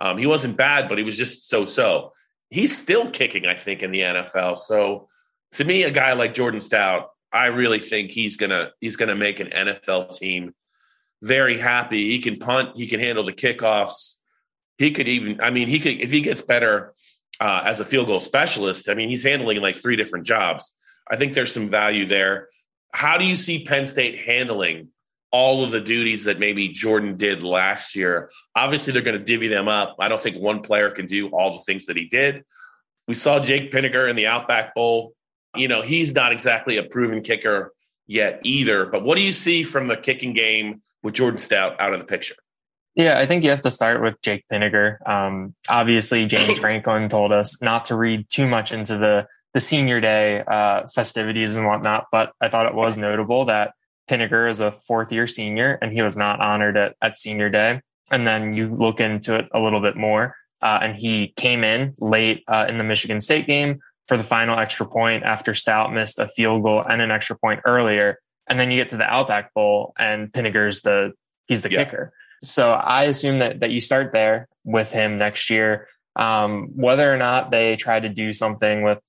Um, 0.00 0.18
he 0.18 0.26
wasn't 0.26 0.56
bad, 0.56 0.88
but 0.88 0.98
he 0.98 1.04
was 1.04 1.16
just 1.16 1.48
so 1.48 1.66
so. 1.66 2.12
He's 2.50 2.76
still 2.76 3.10
kicking, 3.10 3.46
I 3.46 3.56
think, 3.56 3.82
in 3.82 3.90
the 3.90 4.00
NFL. 4.00 4.58
So 4.58 5.08
to 5.52 5.64
me, 5.64 5.82
a 5.82 5.90
guy 5.90 6.14
like 6.14 6.34
Jordan 6.34 6.60
Stout, 6.60 7.10
I 7.32 7.46
really 7.46 7.80
think 7.80 8.10
he's 8.10 8.36
gonna 8.36 8.70
he's 8.80 8.96
gonna 8.96 9.16
make 9.16 9.40
an 9.40 9.48
NFL 9.48 10.16
team 10.16 10.54
very 11.22 11.58
happy. 11.58 12.08
He 12.10 12.20
can 12.20 12.36
punt, 12.36 12.76
he 12.76 12.86
can 12.86 13.00
handle 13.00 13.24
the 13.24 13.32
kickoffs. 13.32 14.16
He 14.78 14.92
could 14.92 15.08
even, 15.08 15.40
I 15.40 15.50
mean, 15.50 15.66
he 15.66 15.80
could 15.80 16.00
if 16.00 16.10
he 16.10 16.20
gets 16.20 16.40
better 16.40 16.94
uh, 17.40 17.62
as 17.64 17.80
a 17.80 17.84
field 17.84 18.06
goal 18.06 18.20
specialist. 18.20 18.88
I 18.88 18.94
mean, 18.94 19.08
he's 19.08 19.22
handling 19.22 19.60
like 19.60 19.76
three 19.76 19.96
different 19.96 20.26
jobs. 20.26 20.72
I 21.10 21.16
think 21.16 21.34
there's 21.34 21.52
some 21.52 21.68
value 21.68 22.06
there. 22.06 22.48
How 22.92 23.18
do 23.18 23.24
you 23.24 23.34
see 23.34 23.64
Penn 23.64 23.86
State 23.86 24.20
handling 24.20 24.88
all 25.30 25.62
of 25.62 25.70
the 25.70 25.80
duties 25.80 26.24
that 26.24 26.38
maybe 26.38 26.68
Jordan 26.68 27.16
did 27.16 27.42
last 27.42 27.94
year. 27.94 28.30
Obviously, 28.56 28.92
they're 28.92 29.02
going 29.02 29.18
to 29.18 29.24
divvy 29.24 29.48
them 29.48 29.68
up. 29.68 29.96
I 29.98 30.08
don't 30.08 30.20
think 30.20 30.36
one 30.36 30.62
player 30.62 30.90
can 30.90 31.06
do 31.06 31.28
all 31.28 31.54
the 31.54 31.60
things 31.60 31.86
that 31.86 31.96
he 31.96 32.06
did. 32.06 32.44
We 33.06 33.14
saw 33.14 33.38
Jake 33.38 33.72
Pinegar 33.72 34.08
in 34.08 34.16
the 34.16 34.26
Outback 34.26 34.74
Bowl. 34.74 35.14
You 35.54 35.68
know, 35.68 35.82
he's 35.82 36.14
not 36.14 36.32
exactly 36.32 36.76
a 36.76 36.82
proven 36.82 37.22
kicker 37.22 37.72
yet 38.06 38.40
either. 38.42 38.86
But 38.86 39.02
what 39.02 39.16
do 39.16 39.22
you 39.22 39.32
see 39.32 39.64
from 39.64 39.88
the 39.88 39.96
kicking 39.96 40.32
game 40.32 40.82
with 41.02 41.14
Jordan 41.14 41.38
Stout 41.38 41.80
out 41.80 41.92
of 41.92 42.00
the 42.00 42.06
picture? 42.06 42.36
Yeah, 42.98 43.16
I 43.16 43.26
think 43.26 43.44
you 43.44 43.50
have 43.50 43.60
to 43.60 43.70
start 43.70 44.02
with 44.02 44.20
Jake 44.22 44.44
Pinegar. 44.52 44.96
Um, 45.08 45.54
obviously, 45.68 46.26
James 46.26 46.58
Franklin 46.60 47.08
told 47.08 47.30
us 47.30 47.62
not 47.62 47.84
to 47.86 47.94
read 47.94 48.28
too 48.28 48.46
much 48.46 48.72
into 48.72 48.98
the 48.98 49.26
the 49.54 49.60
senior 49.60 50.00
day 50.00 50.42
uh, 50.46 50.88
festivities 50.88 51.56
and 51.56 51.64
whatnot, 51.64 52.08
but 52.12 52.32
I 52.40 52.50
thought 52.50 52.66
it 52.66 52.74
was 52.74 52.98
notable 52.98 53.46
that 53.46 53.72
Pinegar 54.10 54.50
is 54.50 54.60
a 54.60 54.72
fourth 54.72 55.10
year 55.10 55.26
senior 55.26 55.78
and 55.80 55.92
he 55.92 56.02
was 56.02 56.16
not 56.16 56.40
honored 56.40 56.76
at, 56.76 56.96
at 57.00 57.16
senior 57.16 57.48
day. 57.48 57.80
And 58.10 58.26
then 58.26 58.54
you 58.54 58.68
look 58.68 59.00
into 59.00 59.36
it 59.36 59.48
a 59.52 59.60
little 59.60 59.80
bit 59.80 59.96
more. 59.96 60.34
Uh, 60.60 60.80
and 60.82 60.96
he 60.96 61.32
came 61.36 61.64
in 61.64 61.94
late 61.98 62.42
uh, 62.48 62.66
in 62.68 62.78
the 62.78 62.84
Michigan 62.84 63.20
State 63.20 63.46
game 63.46 63.78
for 64.06 64.16
the 64.16 64.24
final 64.24 64.58
extra 64.58 64.86
point 64.86 65.22
after 65.22 65.54
Stout 65.54 65.92
missed 65.92 66.18
a 66.18 66.28
field 66.28 66.62
goal 66.62 66.82
and 66.82 67.00
an 67.00 67.10
extra 67.10 67.38
point 67.38 67.60
earlier. 67.64 68.18
And 68.48 68.58
then 68.58 68.70
you 68.70 68.76
get 68.76 68.90
to 68.90 68.96
the 68.96 69.04
Outback 69.04 69.54
Bowl 69.54 69.94
and 69.98 70.32
Pinegar's 70.32 70.82
the 70.82 71.12
he's 71.46 71.62
the 71.62 71.70
yeah. 71.70 71.84
kicker. 71.84 72.12
So 72.42 72.72
I 72.72 73.04
assume 73.04 73.40
that 73.40 73.60
that 73.60 73.70
you 73.70 73.80
start 73.80 74.12
there 74.12 74.48
with 74.64 74.90
him 74.92 75.16
next 75.16 75.50
year. 75.50 75.88
Um, 76.16 76.70
whether 76.74 77.12
or 77.12 77.16
not 77.16 77.50
they 77.50 77.76
try 77.76 78.00
to 78.00 78.08
do 78.08 78.32
something 78.32 78.82
with 78.82 79.00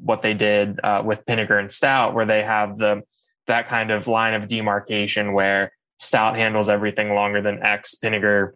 what 0.00 0.22
they 0.22 0.34
did 0.34 0.80
uh, 0.82 1.02
with 1.04 1.24
Pinegar 1.24 1.58
and 1.58 1.70
Stout, 1.70 2.14
where 2.14 2.26
they 2.26 2.42
have 2.42 2.78
the 2.78 3.02
that 3.46 3.68
kind 3.68 3.90
of 3.90 4.06
line 4.06 4.34
of 4.34 4.46
demarcation 4.46 5.32
where 5.32 5.72
Stout 5.98 6.36
handles 6.36 6.68
everything 6.68 7.14
longer 7.14 7.40
than 7.40 7.62
X, 7.62 7.96
Pinegar 8.02 8.52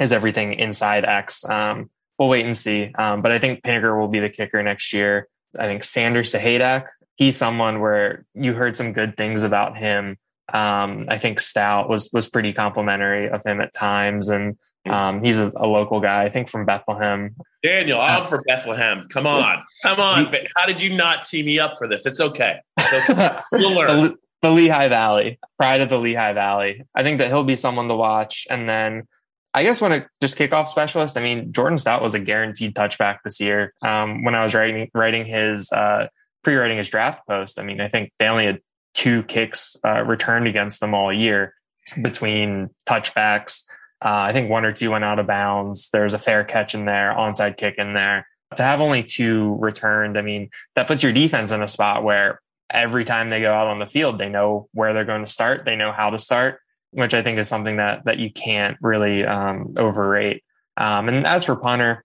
is 0.00 0.12
everything 0.12 0.54
inside 0.54 1.04
X. 1.04 1.48
Um, 1.48 1.90
we'll 2.18 2.28
wait 2.28 2.44
and 2.44 2.56
see. 2.56 2.92
Um, 2.96 3.22
but 3.22 3.32
I 3.32 3.38
think 3.38 3.62
Pinegar 3.62 3.98
will 3.98 4.08
be 4.08 4.20
the 4.20 4.28
kicker 4.28 4.62
next 4.62 4.92
year. 4.92 5.28
I 5.58 5.66
think 5.66 5.82
Sanders 5.84 6.32
Sahaydak, 6.32 6.86
he's 7.14 7.36
someone 7.36 7.80
where 7.80 8.26
you 8.34 8.52
heard 8.52 8.76
some 8.76 8.92
good 8.92 9.16
things 9.16 9.42
about 9.42 9.78
him. 9.78 10.18
Um, 10.52 11.06
I 11.08 11.18
think 11.18 11.40
Stout 11.40 11.88
was 11.88 12.10
was 12.12 12.28
pretty 12.28 12.52
complimentary 12.52 13.28
of 13.28 13.42
him 13.44 13.60
at 13.60 13.72
times, 13.74 14.28
and 14.28 14.56
um, 14.88 15.22
he's 15.22 15.38
a, 15.38 15.52
a, 15.56 15.66
local 15.66 16.00
guy, 16.00 16.24
I 16.24 16.28
think, 16.28 16.48
from 16.48 16.64
Bethlehem. 16.64 17.34
Daniel, 17.62 18.00
I'm 18.00 18.24
from 18.26 18.42
Bethlehem. 18.46 19.08
Come 19.10 19.26
on, 19.26 19.64
come 19.82 19.98
on. 19.98 20.32
How 20.54 20.66
did 20.66 20.80
you 20.80 20.94
not 20.96 21.24
tee 21.24 21.42
me 21.42 21.58
up 21.58 21.76
for 21.76 21.88
this? 21.88 22.06
It's 22.06 22.20
okay. 22.20 22.60
It's 22.78 23.10
okay. 23.10 23.38
We'll 23.52 23.74
learn. 23.74 23.88
the, 23.88 24.16
the 24.42 24.50
Lehigh 24.50 24.88
Valley, 24.88 25.38
pride 25.58 25.80
of 25.80 25.88
the 25.88 25.98
Lehigh 25.98 26.34
Valley. 26.34 26.84
I 26.94 27.02
think 27.02 27.18
that 27.18 27.28
he'll 27.28 27.44
be 27.44 27.56
someone 27.56 27.88
to 27.88 27.94
watch. 27.94 28.46
And 28.48 28.68
then 28.68 29.08
I 29.52 29.62
guess 29.62 29.80
when 29.80 29.92
it 29.92 30.06
just 30.20 30.38
kickoff 30.38 30.68
specialist, 30.68 31.16
I 31.16 31.22
mean, 31.22 31.52
Jordan 31.52 31.78
Stout 31.78 32.02
was 32.02 32.14
a 32.14 32.20
guaranteed 32.20 32.74
touchback 32.74 33.18
this 33.24 33.40
year. 33.40 33.72
Um, 33.82 34.22
when 34.22 34.34
I 34.34 34.44
was 34.44 34.54
writing 34.54 34.90
writing 34.94 35.24
his 35.24 35.72
uh, 35.72 36.08
pre-writing 36.44 36.78
his 36.78 36.88
draft 36.88 37.26
post, 37.26 37.58
I 37.58 37.62
mean, 37.62 37.80
I 37.80 37.88
think 37.88 38.12
they 38.18 38.26
only 38.26 38.46
had 38.46 38.60
two 38.96 39.22
kicks 39.24 39.76
uh, 39.84 40.02
returned 40.02 40.48
against 40.48 40.80
them 40.80 40.94
all 40.94 41.12
year 41.12 41.52
between 42.00 42.70
touchbacks 42.88 43.62
Uh, 44.04 44.28
I 44.28 44.32
think 44.32 44.50
one 44.50 44.64
or 44.64 44.72
two 44.72 44.90
went 44.90 45.04
out 45.04 45.18
of 45.18 45.26
bounds. 45.26 45.88
There's 45.90 46.14
a 46.14 46.18
fair 46.18 46.44
catch 46.44 46.74
in 46.74 46.84
there, 46.84 47.14
onside 47.16 47.56
kick 47.56 47.76
in 47.78 47.92
there. 47.92 48.26
To 48.56 48.62
have 48.62 48.80
only 48.80 49.02
two 49.02 49.56
returned, 49.58 50.18
I 50.18 50.22
mean, 50.22 50.50
that 50.74 50.86
puts 50.86 51.02
your 51.02 51.12
defense 51.12 51.50
in 51.50 51.62
a 51.62 51.68
spot 51.68 52.04
where 52.04 52.40
every 52.70 53.04
time 53.04 53.30
they 53.30 53.40
go 53.40 53.52
out 53.52 53.68
on 53.68 53.78
the 53.78 53.86
field, 53.86 54.18
they 54.18 54.28
know 54.28 54.68
where 54.72 54.92
they're 54.92 55.04
going 55.12 55.24
to 55.24 55.30
start. 55.30 55.64
They 55.64 55.76
know 55.76 55.92
how 55.92 56.10
to 56.10 56.18
start, 56.18 56.60
which 56.90 57.14
I 57.14 57.22
think 57.22 57.38
is 57.38 57.48
something 57.48 57.78
that 57.78 58.04
that 58.04 58.18
you 58.18 58.30
can't 58.30 58.76
really 58.80 59.24
um, 59.24 59.74
overrate. 59.76 60.44
Um, 60.76 61.08
and 61.08 61.26
as 61.26 61.44
for 61.44 61.56
punter, 61.56 62.04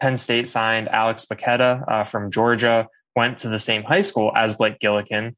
Penn 0.00 0.18
State 0.18 0.46
signed 0.46 0.88
Alex 0.88 1.24
Bacchetta 1.24 1.84
uh, 1.88 2.04
from 2.04 2.30
Georgia, 2.30 2.88
went 3.16 3.38
to 3.38 3.48
the 3.48 3.58
same 3.58 3.84
high 3.84 4.02
school 4.02 4.30
as 4.36 4.54
Blake 4.54 4.78
Gillikin. 4.78 5.34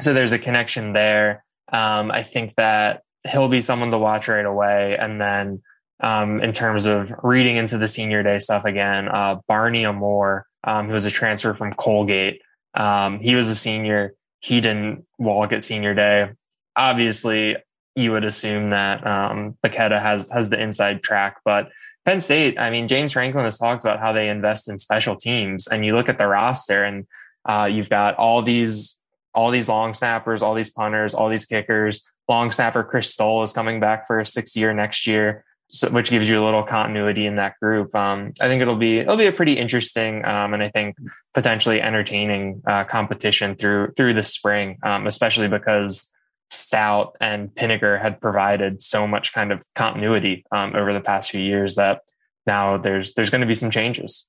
So 0.00 0.14
there's 0.14 0.32
a 0.32 0.38
connection 0.38 0.92
there. 0.92 1.44
Um, 1.72 2.10
I 2.10 2.22
think 2.22 2.54
that 2.56 3.02
he'll 3.28 3.48
be 3.48 3.60
someone 3.60 3.90
to 3.90 3.98
watch 3.98 4.28
right 4.28 4.44
away. 4.44 4.96
And 4.98 5.20
then 5.20 5.62
um, 6.00 6.40
in 6.40 6.52
terms 6.52 6.86
of 6.86 7.12
reading 7.22 7.56
into 7.56 7.78
the 7.78 7.88
senior 7.88 8.22
day 8.22 8.38
stuff 8.38 8.64
again, 8.64 9.08
uh, 9.08 9.36
Barney 9.46 9.84
Amor, 9.84 10.46
um, 10.64 10.88
who 10.88 10.94
was 10.94 11.06
a 11.06 11.10
transfer 11.10 11.54
from 11.54 11.74
Colgate, 11.74 12.40
um, 12.74 13.20
he 13.20 13.34
was 13.34 13.48
a 13.48 13.54
senior. 13.54 14.14
He 14.40 14.60
didn't 14.60 15.06
walk 15.18 15.52
at 15.52 15.62
senior 15.62 15.94
day. 15.94 16.30
Obviously, 16.76 17.56
you 17.94 18.12
would 18.12 18.24
assume 18.24 18.70
that 18.70 19.06
um, 19.06 19.58
Bacchetta 19.64 20.00
has 20.00 20.30
has 20.30 20.48
the 20.50 20.60
inside 20.60 21.02
track, 21.02 21.38
but 21.44 21.70
Penn 22.06 22.20
State, 22.20 22.58
I 22.58 22.70
mean, 22.70 22.88
James 22.88 23.12
Franklin 23.12 23.44
has 23.44 23.58
talked 23.58 23.84
about 23.84 23.98
how 23.98 24.12
they 24.12 24.28
invest 24.28 24.68
in 24.68 24.78
special 24.78 25.16
teams, 25.16 25.66
and 25.66 25.84
you 25.84 25.94
look 25.94 26.08
at 26.08 26.16
the 26.16 26.26
roster, 26.26 26.84
and 26.84 27.06
uh, 27.44 27.68
you've 27.70 27.90
got 27.90 28.14
all 28.14 28.42
these 28.42 28.99
all 29.34 29.50
these 29.50 29.68
long 29.68 29.94
snappers, 29.94 30.42
all 30.42 30.54
these 30.54 30.70
punters, 30.70 31.14
all 31.14 31.28
these 31.28 31.46
kickers. 31.46 32.06
Long 32.28 32.50
snapper 32.50 32.84
Chris 32.84 33.12
Stoll 33.12 33.42
is 33.42 33.52
coming 33.52 33.80
back 33.80 34.06
for 34.06 34.20
a 34.20 34.26
sixth 34.26 34.56
year 34.56 34.72
next 34.72 35.06
year, 35.06 35.44
so, 35.68 35.90
which 35.90 36.10
gives 36.10 36.28
you 36.28 36.42
a 36.42 36.44
little 36.44 36.62
continuity 36.62 37.26
in 37.26 37.36
that 37.36 37.58
group. 37.60 37.94
Um, 37.94 38.32
I 38.40 38.48
think 38.48 38.62
it'll 38.62 38.76
be 38.76 38.98
it'll 38.98 39.16
be 39.16 39.26
a 39.26 39.32
pretty 39.32 39.58
interesting 39.58 40.24
um, 40.24 40.54
and 40.54 40.62
I 40.62 40.68
think 40.68 40.96
potentially 41.34 41.80
entertaining 41.80 42.62
uh, 42.66 42.84
competition 42.84 43.56
through 43.56 43.92
through 43.96 44.14
the 44.14 44.22
spring, 44.22 44.78
um, 44.82 45.06
especially 45.06 45.48
because 45.48 46.08
Stout 46.50 47.16
and 47.20 47.48
Pinegar 47.54 48.00
had 48.00 48.20
provided 48.20 48.82
so 48.82 49.06
much 49.06 49.32
kind 49.32 49.52
of 49.52 49.64
continuity 49.74 50.44
um, 50.50 50.74
over 50.74 50.92
the 50.92 51.00
past 51.00 51.30
few 51.30 51.40
years 51.40 51.76
that 51.76 52.02
now 52.46 52.76
there's 52.76 53.14
there's 53.14 53.30
going 53.30 53.40
to 53.40 53.46
be 53.46 53.54
some 53.54 53.70
changes. 53.70 54.28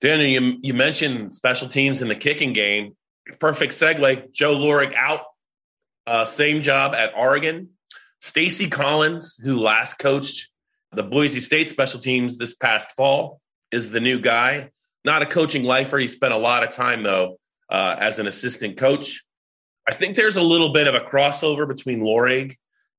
Daniel, 0.00 0.28
you, 0.28 0.58
you 0.62 0.74
mentioned 0.74 1.32
special 1.34 1.68
teams 1.68 2.00
in 2.00 2.08
the 2.08 2.14
kicking 2.14 2.52
game. 2.52 2.96
Perfect 3.38 3.72
segue. 3.72 4.32
Joe 4.32 4.54
Lorig 4.54 4.94
out, 4.94 5.20
uh, 6.06 6.24
same 6.24 6.62
job 6.62 6.94
at 6.94 7.12
Oregon. 7.16 7.70
Stacy 8.20 8.68
Collins, 8.68 9.36
who 9.42 9.58
last 9.58 9.98
coached 9.98 10.48
the 10.92 11.02
Boise 11.02 11.40
State 11.40 11.68
special 11.68 12.00
teams 12.00 12.36
this 12.36 12.54
past 12.54 12.92
fall, 12.92 13.40
is 13.72 13.90
the 13.90 14.00
new 14.00 14.20
guy. 14.20 14.70
Not 15.04 15.22
a 15.22 15.26
coaching 15.26 15.62
lifer. 15.62 15.98
He 15.98 16.06
spent 16.06 16.34
a 16.34 16.38
lot 16.38 16.62
of 16.62 16.70
time 16.70 17.02
though 17.02 17.38
uh, 17.70 17.96
as 17.98 18.18
an 18.18 18.26
assistant 18.26 18.76
coach. 18.76 19.24
I 19.88 19.94
think 19.94 20.16
there's 20.16 20.36
a 20.36 20.42
little 20.42 20.72
bit 20.72 20.86
of 20.86 20.94
a 20.94 21.00
crossover 21.00 21.66
between 21.66 22.00
Lorig 22.00 22.56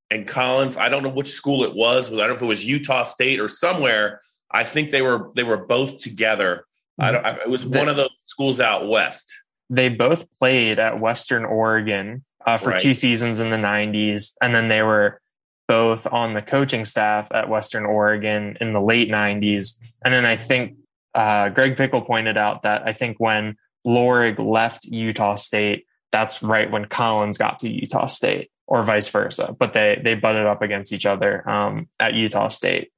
and 0.10 0.28
Collins. 0.28 0.78
I 0.78 0.90
don't 0.90 1.04
know 1.04 1.10
which 1.10 1.32
school 1.32 1.64
it 1.64 1.76
was. 1.76 2.12
I 2.12 2.16
don't 2.16 2.30
know 2.30 2.36
if 2.36 2.42
it 2.42 2.46
was 2.46 2.66
Utah 2.66 3.04
State 3.04 3.40
or 3.40 3.48
somewhere. 3.48 4.22
I 4.50 4.64
think 4.64 4.90
they 4.90 5.02
were 5.02 5.32
they 5.36 5.44
were 5.44 5.66
both 5.66 6.00
together. 6.00 6.66
I 7.00 7.12
don't. 7.12 7.26
It 7.26 7.50
was 7.50 7.66
one 7.66 7.88
of 7.88 7.96
those 7.96 8.10
schools 8.26 8.60
out 8.60 8.88
west. 8.88 9.34
They 9.72 9.90
both 9.90 10.28
played 10.38 10.78
at 10.78 11.00
Western 11.00 11.46
Oregon 11.46 12.24
uh, 12.46 12.58
for 12.58 12.72
right. 12.72 12.80
two 12.80 12.94
seasons 12.94 13.40
in 13.40 13.50
the 13.50 13.58
'90s, 13.58 14.34
and 14.42 14.54
then 14.54 14.68
they 14.68 14.82
were 14.84 15.20
both 15.68 16.06
on 16.06 16.34
the 16.34 16.42
coaching 16.42 16.86
staff 16.86 17.30
at 17.32 17.50
Western 17.50 17.86
Oregon 17.86 18.58
in 18.62 18.74
the 18.74 18.82
late 18.82 19.10
'90s. 19.10 19.80
And 20.04 20.14
then 20.14 20.26
I 20.26 20.36
think 20.36 20.76
uh, 21.14 21.50
Greg 21.50 21.78
Pickel 21.78 22.06
pointed 22.06 22.38
out 22.38 22.64
that 22.64 22.84
I 22.86 22.94
think 22.94 23.18
when 23.18 23.56
Lorig 23.88 24.38
left 24.38 24.86
Utah 24.86 25.36
State, 25.36 25.86
that's 26.12 26.44
right 26.44 26.70
when 26.70 26.86
Collins 26.86 27.38
got 27.38 27.60
to 27.60 27.70
Utah 27.70 28.08
State 28.08 28.52
or 28.68 28.84
vice 28.84 29.08
versa, 29.10 29.56
but 29.58 29.74
they, 29.74 30.02
they 30.04 30.16
butted 30.16 30.46
up 30.46 30.62
against 30.62 30.94
each 30.94 31.06
other 31.06 31.48
um, 31.50 31.90
at 32.00 32.14
Utah 32.14 32.48
State. 32.48 32.92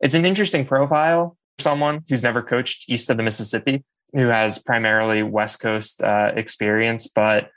It's 0.00 0.14
an 0.14 0.26
interesting 0.26 0.66
profile 0.66 1.36
for 1.56 1.62
someone 1.62 2.04
who's 2.08 2.22
never 2.22 2.42
coached 2.42 2.88
east 2.88 3.08
of 3.10 3.16
the 3.16 3.22
Mississippi, 3.22 3.84
who 4.14 4.28
has 4.28 4.58
primarily 4.58 5.22
West 5.22 5.60
Coast 5.60 6.00
uh, 6.00 6.32
experience, 6.34 7.06
but 7.06 7.50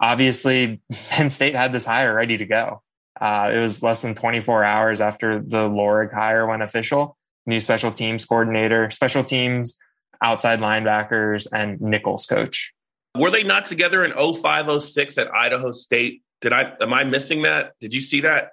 obviously 0.00 0.80
Penn 1.08 1.30
State 1.30 1.54
had 1.54 1.72
this 1.72 1.84
hire 1.84 2.14
ready 2.14 2.38
to 2.38 2.46
go. 2.46 2.82
Uh, 3.20 3.52
it 3.54 3.58
was 3.60 3.82
less 3.82 4.02
than 4.02 4.14
24 4.14 4.64
hours 4.64 5.00
after 5.00 5.40
the 5.40 5.68
Lorig 5.68 6.12
hire 6.12 6.46
went 6.46 6.62
official. 6.62 7.16
New 7.46 7.60
special 7.60 7.90
teams 7.90 8.24
coordinator, 8.24 8.90
special 8.90 9.24
teams, 9.24 9.76
outside 10.22 10.60
linebackers, 10.60 11.46
and 11.52 11.80
Nichols 11.80 12.26
coach. 12.26 12.72
Were 13.16 13.30
they 13.30 13.42
not 13.42 13.64
together 13.64 14.04
in 14.04 14.12
0506 14.12 15.18
at 15.18 15.34
Idaho 15.34 15.72
State? 15.72 16.22
Did 16.40 16.52
I 16.52 16.74
am 16.80 16.92
I 16.92 17.04
missing 17.04 17.42
that? 17.42 17.72
Did 17.80 17.94
you 17.94 18.00
see 18.00 18.20
that? 18.20 18.50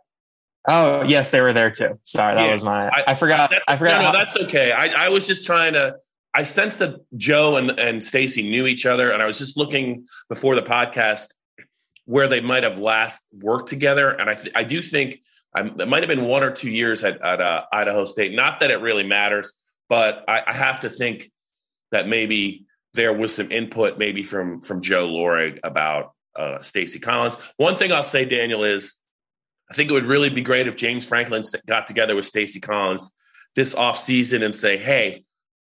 Oh 0.67 1.03
yes, 1.03 1.29
they 1.29 1.41
were 1.41 1.53
there 1.53 1.69
too. 1.69 1.99
Sorry, 2.03 2.35
that 2.35 2.45
yeah. 2.45 2.51
was 2.51 2.63
my. 2.63 2.89
I, 2.89 3.03
I 3.07 3.15
forgot. 3.15 3.53
I 3.67 3.77
forgot. 3.77 4.01
No, 4.01 4.11
no, 4.11 4.17
that's 4.17 4.35
okay. 4.37 4.71
I, 4.71 5.05
I 5.05 5.09
was 5.09 5.27
just 5.27 5.45
trying 5.45 5.73
to. 5.73 5.97
I 6.36 6.43
sensed 6.43 6.80
that 6.80 6.98
Joe 7.15 7.56
and 7.56 7.71
and 7.80 8.04
Stacy 8.04 8.43
knew 8.43 8.67
each 8.67 8.86
other, 8.86 9.12
and 9.12 9.24
I 9.24 9.26
was 9.26 9.38
just 9.38 9.56
looking 9.56 10.08
before 10.28 10.56
the 10.56 10.62
podcast 10.62 11.28
where 12.04 12.28
they 12.28 12.41
might 12.41 12.63
have 12.63 12.78
last 12.78 13.17
worked 13.32 13.69
together. 13.69 14.10
And 14.12 14.30
I 14.30 14.34
th- 14.36 14.54
I 14.54 14.63
do 14.63 14.82
think 14.82 15.21
um, 15.56 15.80
it 15.80 15.88
might 15.88 16.04
have 16.04 16.10
been 16.10 16.26
one 16.26 16.43
or 16.43 16.52
two 16.52 16.69
years 16.69 17.04
at, 17.04 17.21
at 17.21 17.41
uh, 17.41 17.63
Idaho 17.71 18.04
State. 18.04 18.34
Not 18.34 18.60
that 18.60 18.69
it 18.69 18.82
really 18.82 19.04
matters, 19.04 19.54
but 19.88 20.26
I, 20.28 20.43
I 20.48 20.54
have 20.54 20.82
to 20.82 20.89
think 20.89 21.32
that 21.91 22.08
maybe 22.08 22.65
there 22.93 23.13
was 23.13 23.34
some 23.34 23.52
input 23.52 23.98
maybe 23.98 24.21
from 24.21 24.62
from 24.62 24.82
Joe 24.82 25.08
Lorig 25.08 25.60
about 25.63 26.13
uh, 26.36 26.60
Stacy 26.60 27.00
Collins. 27.00 27.38
One 27.56 27.76
thing 27.76 27.93
I'll 27.93 28.04
say, 28.04 28.26
Daniel, 28.26 28.65
is 28.65 28.95
I 29.71 29.74
think 29.74 29.89
it 29.89 29.93
would 29.93 30.06
really 30.06 30.30
be 30.30 30.41
great 30.41 30.67
if 30.67 30.76
James 30.76 31.06
Franklin 31.06 31.43
got 31.65 31.88
together 31.88 32.15
with 32.15 32.26
Stacy 32.26 32.60
Collins 32.60 33.10
this 33.56 33.74
offseason 33.74 34.43
and 34.43 34.54
say, 34.54 34.78
hey, 34.78 35.24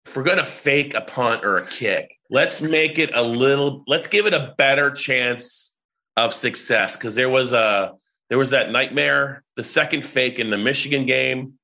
if 0.07 0.17
we're 0.17 0.23
going 0.23 0.39
to 0.39 0.45
fake 0.45 0.95
a 0.95 1.01
punt 1.01 1.45
or 1.45 1.59
a 1.59 1.67
kick, 1.67 2.17
let's 2.31 2.61
make 2.61 2.99
it 2.99 3.11
a 3.15 3.23
little, 3.23 3.85
let's 3.87 4.07
give 4.07 4.27
it 4.27 4.35
a 4.35 4.55
better 4.57 4.91
chance 4.91 5.77
of 6.17 6.35
success. 6.35 6.97
Cause 6.97 7.15
there 7.15 7.29
was 7.29 7.53
a, 7.53 7.93
there 8.29 8.39
was 8.39 8.51
that 8.51 8.71
nightmare, 8.71 9.43
the 9.57 9.65
second 9.65 10.05
fake 10.05 10.39
in 10.39 10.51
the 10.51 10.59
Michigan 10.59 11.07
game. 11.07 11.55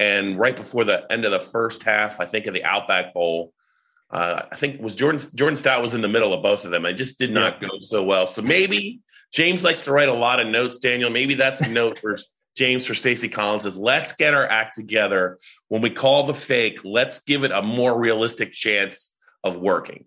And 0.00 0.38
right 0.38 0.54
before 0.54 0.84
the 0.84 1.10
end 1.10 1.24
of 1.24 1.32
the 1.32 1.40
first 1.40 1.82
half, 1.82 2.20
I 2.20 2.26
think 2.26 2.46
of 2.46 2.54
the 2.54 2.64
Outback 2.64 3.14
Bowl, 3.14 3.52
uh, 4.10 4.42
I 4.50 4.56
think 4.56 4.80
was 4.80 4.94
Jordan 4.94 5.20
Jordan 5.34 5.56
Stout 5.56 5.82
was 5.82 5.94
in 5.94 6.00
the 6.00 6.08
middle 6.08 6.32
of 6.32 6.42
both 6.42 6.64
of 6.64 6.70
them. 6.70 6.86
I 6.86 6.92
just 6.92 7.18
did 7.18 7.32
not 7.32 7.60
go 7.60 7.68
so 7.80 8.02
well. 8.02 8.26
So 8.26 8.40
maybe 8.40 9.00
James 9.32 9.64
likes 9.64 9.84
to 9.84 9.92
write 9.92 10.08
a 10.08 10.14
lot 10.14 10.40
of 10.40 10.46
notes. 10.46 10.78
Daniel, 10.78 11.10
maybe 11.10 11.34
that's 11.34 11.60
a 11.60 11.68
note 11.68 11.98
for 11.98 12.16
James 12.58 12.84
for 12.84 12.94
Stacy 12.94 13.28
Collins 13.28 13.64
is 13.64 13.78
let's 13.78 14.12
get 14.12 14.34
our 14.34 14.46
act 14.46 14.74
together. 14.74 15.38
When 15.68 15.80
we 15.80 15.90
call 15.90 16.24
the 16.24 16.34
fake, 16.34 16.80
let's 16.82 17.20
give 17.20 17.44
it 17.44 17.52
a 17.52 17.62
more 17.62 17.96
realistic 17.96 18.52
chance 18.52 19.14
of 19.44 19.56
working. 19.56 20.06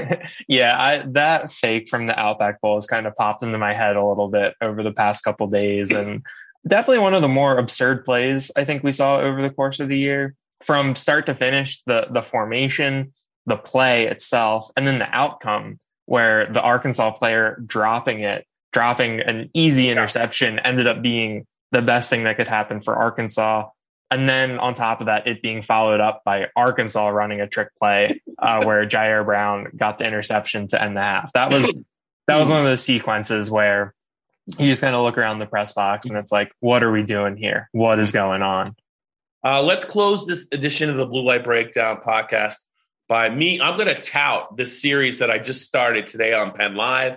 yeah, 0.48 0.74
I, 0.76 0.98
that 1.12 1.52
fake 1.52 1.88
from 1.88 2.08
the 2.08 2.18
Outback 2.18 2.60
Bowl 2.60 2.74
has 2.74 2.86
kind 2.86 3.06
of 3.06 3.14
popped 3.14 3.44
into 3.44 3.56
my 3.56 3.72
head 3.72 3.94
a 3.94 4.04
little 4.04 4.28
bit 4.28 4.54
over 4.60 4.82
the 4.82 4.92
past 4.92 5.22
couple 5.22 5.46
days, 5.46 5.92
and 5.92 6.22
definitely 6.66 6.98
one 6.98 7.14
of 7.14 7.22
the 7.22 7.28
more 7.28 7.56
absurd 7.56 8.04
plays 8.04 8.50
I 8.56 8.64
think 8.64 8.82
we 8.82 8.92
saw 8.92 9.18
over 9.18 9.40
the 9.40 9.50
course 9.50 9.78
of 9.78 9.88
the 9.88 9.98
year. 9.98 10.34
From 10.60 10.96
start 10.96 11.26
to 11.26 11.34
finish, 11.34 11.82
the 11.84 12.08
the 12.10 12.22
formation, 12.22 13.12
the 13.46 13.56
play 13.56 14.06
itself 14.06 14.70
and 14.76 14.86
then 14.86 14.98
the 14.98 15.08
outcome 15.16 15.78
where 16.06 16.46
the 16.46 16.60
Arkansas 16.60 17.12
player 17.12 17.62
dropping 17.64 18.20
it, 18.20 18.44
dropping 18.72 19.20
an 19.20 19.50
easy 19.54 19.88
interception 19.88 20.58
ended 20.58 20.86
up 20.86 21.00
being 21.00 21.46
the 21.72 21.82
best 21.82 22.08
thing 22.10 22.24
that 22.24 22.36
could 22.36 22.46
happen 22.46 22.80
for 22.80 22.94
Arkansas. 22.94 23.68
And 24.10 24.28
then 24.28 24.58
on 24.58 24.74
top 24.74 25.00
of 25.00 25.06
that, 25.06 25.26
it 25.26 25.42
being 25.42 25.62
followed 25.62 26.00
up 26.00 26.22
by 26.24 26.48
Arkansas 26.54 27.08
running 27.08 27.40
a 27.40 27.48
trick 27.48 27.68
play 27.80 28.20
uh, 28.38 28.62
where 28.64 28.86
Jair 28.86 29.24
Brown 29.24 29.72
got 29.74 29.98
the 29.98 30.06
interception 30.06 30.68
to 30.68 30.80
end 30.80 30.96
the 30.96 31.00
half. 31.00 31.32
That 31.32 31.50
was 31.50 31.64
that 32.28 32.36
was 32.36 32.48
one 32.48 32.60
of 32.60 32.64
those 32.64 32.84
sequences 32.84 33.50
where 33.50 33.94
you 34.58 34.68
just 34.68 34.82
kind 34.82 34.94
of 34.94 35.02
look 35.02 35.18
around 35.18 35.38
the 35.38 35.46
press 35.46 35.72
box 35.72 36.06
and 36.06 36.16
it's 36.16 36.30
like, 36.30 36.52
what 36.60 36.82
are 36.82 36.92
we 36.92 37.02
doing 37.02 37.36
here? 37.36 37.68
What 37.72 37.98
is 37.98 38.12
going 38.12 38.42
on? 38.42 38.76
Uh, 39.44 39.62
let's 39.62 39.84
close 39.84 40.26
this 40.26 40.48
edition 40.52 40.90
of 40.90 40.96
the 40.96 41.06
Blue 41.06 41.22
White 41.22 41.42
Breakdown 41.42 42.00
podcast 42.04 42.64
by 43.08 43.28
me. 43.28 43.60
I'm 43.60 43.76
going 43.76 43.92
to 43.92 44.00
tout 44.00 44.56
this 44.56 44.80
series 44.80 45.18
that 45.18 45.30
I 45.30 45.38
just 45.38 45.62
started 45.62 46.06
today 46.06 46.32
on 46.32 46.52
Penn 46.52 46.76
Live. 46.76 47.16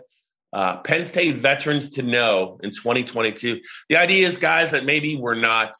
Uh, 0.55 0.77
Penn 0.77 1.03
State 1.03 1.37
veterans 1.37 1.89
to 1.89 2.01
know 2.01 2.61
in 2.63 2.71
2022. 2.71 3.59
The 3.89 3.97
idea 3.97 4.25
is 4.25 4.37
guys 4.37 4.71
that 4.71 4.85
maybe 4.85 5.17
were 5.17 5.35
not 5.35 5.75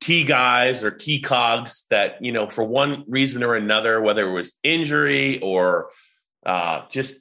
key 0.00 0.24
guys 0.24 0.82
or 0.82 0.90
key 0.90 1.20
cogs 1.20 1.84
that, 1.90 2.24
you 2.24 2.32
know, 2.32 2.48
for 2.48 2.64
one 2.64 3.04
reason 3.08 3.42
or 3.42 3.56
another, 3.56 4.00
whether 4.00 4.26
it 4.26 4.32
was 4.32 4.54
injury 4.62 5.38
or 5.42 5.90
uh, 6.46 6.86
just 6.88 7.16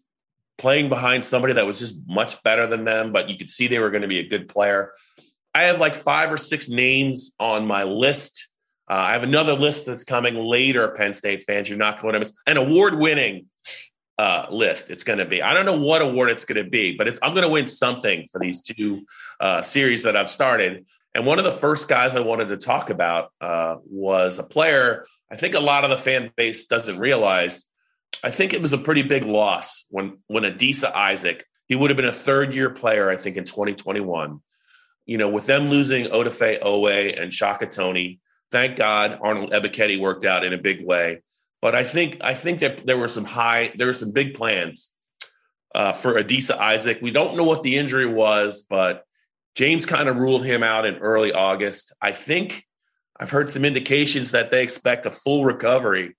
playing 0.58 0.88
behind 0.88 1.25
somebody 1.25 1.55
that 1.55 1.65
was 1.65 1.79
just 1.79 1.97
much 2.08 2.41
better 2.43 2.65
than 2.65 2.86
them, 2.86 3.12
but 3.12 3.29
you 3.29 3.38
could 3.38 3.51
see 3.51 3.67
they 3.67 3.79
were 3.79 3.91
going 3.91 4.03
to 4.03 4.08
be 4.08 4.19
a 4.19 4.29
good 4.29 4.47
player. 4.47 4.93
I 5.53 5.63
have 5.63 5.81
like 5.81 5.95
five 5.95 6.31
or 6.31 6.38
six 6.38 6.69
names 6.69 7.31
on 7.41 7.67
my 7.67 7.84
list. 7.84 8.47
Uh, 8.89 8.93
I 8.93 9.12
have 9.12 9.23
another 9.23 9.53
list 9.53 9.86
that's 9.86 10.05
coming 10.05 10.36
later. 10.36 10.88
Penn 10.95 11.12
State 11.12 11.43
fans, 11.43 11.67
you're 11.67 11.77
not 11.77 12.01
going 12.01 12.13
to 12.13 12.19
miss 12.19 12.31
an 12.47 12.55
award-winning 12.55 13.47
uh, 14.17 14.47
list. 14.49 14.89
It's 14.89 15.04
going 15.04 15.19
to 15.19 15.25
be. 15.25 15.41
I 15.41 15.54
don't 15.54 15.65
know 15.65 15.78
what 15.78 16.01
award 16.01 16.30
it's 16.30 16.45
going 16.45 16.63
to 16.63 16.69
be, 16.69 16.95
but 16.95 17.08
I'm 17.21 17.34
going 17.34 17.43
to 17.43 17.49
win 17.49 17.67
something 17.67 18.28
for 18.32 18.39
these 18.39 18.62
two 18.62 19.06
uh, 19.39 19.62
series 19.62 20.04
that 20.04 20.15
I've 20.15 20.30
started. 20.30 20.86
And 21.13 21.25
one 21.25 21.39
of 21.39 21.45
the 21.45 21.51
first 21.51 21.88
guys 21.88 22.15
I 22.15 22.19
wanted 22.19 22.49
to 22.49 22.58
talk 22.58 22.89
about 22.89 23.32
uh, 23.39 23.78
was 23.86 24.39
a 24.39 24.43
player. 24.43 25.06
I 25.32 25.36
think 25.36 25.56
a 25.56 25.60
lot 25.60 25.84
of 25.84 25.89
the 25.89 25.97
fan 25.97 26.32
base 26.36 26.65
doesn't 26.67 26.99
realize. 26.99 27.65
I 28.23 28.32
think 28.32 28.54
it 28.54 28.62
was 28.62 28.73
a 28.73 28.78
pretty 28.78 29.01
big 29.01 29.23
loss 29.23 29.86
when 29.89 30.17
when 30.28 30.43
Adisa 30.43 30.93
Isaac. 30.93 31.45
He 31.67 31.75
would 31.75 31.89
have 31.89 31.97
been 31.97 32.06
a 32.06 32.12
third 32.12 32.54
year 32.54 32.69
player, 32.69 33.10
I 33.10 33.17
think, 33.17 33.38
in 33.38 33.45
2021. 33.45 34.39
You 35.08 35.17
know, 35.17 35.30
with 35.30 35.45
them 35.45 35.69
losing 35.69 36.06
Odafe 36.06 36.62
Oweh 36.62 37.19
and 37.19 37.34
Shaka 37.34 37.65
Toney, 37.65 38.19
thank 38.51 38.78
God 38.78 39.17
Arnold 39.21 39.51
Ebiketie 39.51 39.99
worked 39.99 40.25
out 40.25 40.43
in 40.43 40.54
a 40.54 40.58
big 40.58 40.86
way. 40.86 41.21
But 41.61 41.75
I 41.75 41.83
think 41.83 42.17
I 42.21 42.33
think 42.33 42.59
that 42.59 42.85
there 42.85 42.97
were 42.97 43.07
some 43.07 43.25
high, 43.25 43.71
there 43.75 43.87
were 43.87 43.93
some 43.93 44.11
big 44.11 44.33
plans 44.35 44.91
uh, 45.73 45.93
for 45.93 46.13
Adisa 46.13 46.57
Isaac. 46.57 46.99
We 47.01 47.11
don't 47.11 47.35
know 47.35 47.43
what 47.43 47.63
the 47.63 47.77
injury 47.77 48.05
was, 48.05 48.63
but 48.69 49.03
James 49.55 49.85
kind 49.85 50.09
of 50.09 50.17
ruled 50.17 50.45
him 50.45 50.63
out 50.63 50.85
in 50.85 50.95
early 50.97 51.31
August. 51.31 51.93
I 52.01 52.11
think 52.11 52.65
I've 53.19 53.29
heard 53.29 53.49
some 53.49 53.65
indications 53.65 54.31
that 54.31 54.51
they 54.51 54.61
expect 54.61 55.05
a 55.05 55.11
full 55.11 55.45
recovery 55.45 56.15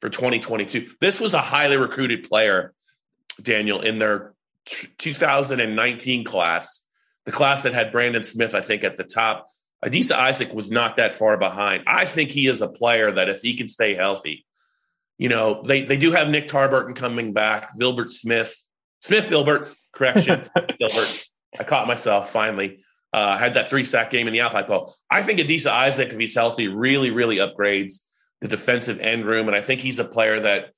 for 0.00 0.08
2022. 0.08 0.92
This 1.00 1.20
was 1.20 1.34
a 1.34 1.40
highly 1.40 1.76
recruited 1.76 2.28
player, 2.28 2.72
Daniel, 3.42 3.80
in 3.80 3.98
their 3.98 4.34
2019 4.98 6.24
class, 6.24 6.82
the 7.26 7.32
class 7.32 7.64
that 7.64 7.74
had 7.74 7.92
Brandon 7.92 8.24
Smith, 8.24 8.54
I 8.54 8.60
think, 8.60 8.84
at 8.84 8.96
the 8.96 9.04
top. 9.04 9.46
Adisa 9.84 10.12
Isaac 10.12 10.52
was 10.52 10.70
not 10.70 10.96
that 10.96 11.14
far 11.14 11.36
behind. 11.36 11.84
I 11.86 12.04
think 12.04 12.30
he 12.30 12.46
is 12.46 12.60
a 12.60 12.68
player 12.68 13.12
that 13.12 13.28
if 13.28 13.40
he 13.40 13.56
can 13.56 13.68
stay 13.68 13.94
healthy, 13.94 14.44
you 15.20 15.28
know, 15.28 15.62
they 15.62 15.82
they 15.82 15.98
do 15.98 16.12
have 16.12 16.30
Nick 16.30 16.48
Tarburton 16.48 16.96
coming 16.96 17.34
back, 17.34 17.76
Vilbert 17.78 18.10
Smith, 18.10 18.56
Smith 19.02 19.26
Vilbert, 19.26 19.70
correction, 19.92 20.40
Vilbert. 20.56 21.26
I 21.58 21.64
caught 21.64 21.86
myself 21.86 22.32
finally. 22.32 22.82
Uh, 23.12 23.36
had 23.36 23.54
that 23.54 23.68
three 23.68 23.84
sack 23.84 24.10
game 24.10 24.28
in 24.28 24.32
the 24.32 24.40
Alpine 24.40 24.66
Bowl. 24.66 24.94
I 25.10 25.22
think 25.22 25.40
Adisa 25.40 25.70
Isaac, 25.70 26.10
if 26.10 26.18
he's 26.18 26.34
healthy, 26.34 26.68
really, 26.68 27.10
really 27.10 27.36
upgrades 27.36 28.00
the 28.40 28.48
defensive 28.48 29.00
end 29.00 29.26
room. 29.26 29.48
And 29.48 29.56
I 29.56 29.60
think 29.60 29.80
he's 29.80 29.98
a 29.98 30.04
player 30.04 30.40
that, 30.40 30.70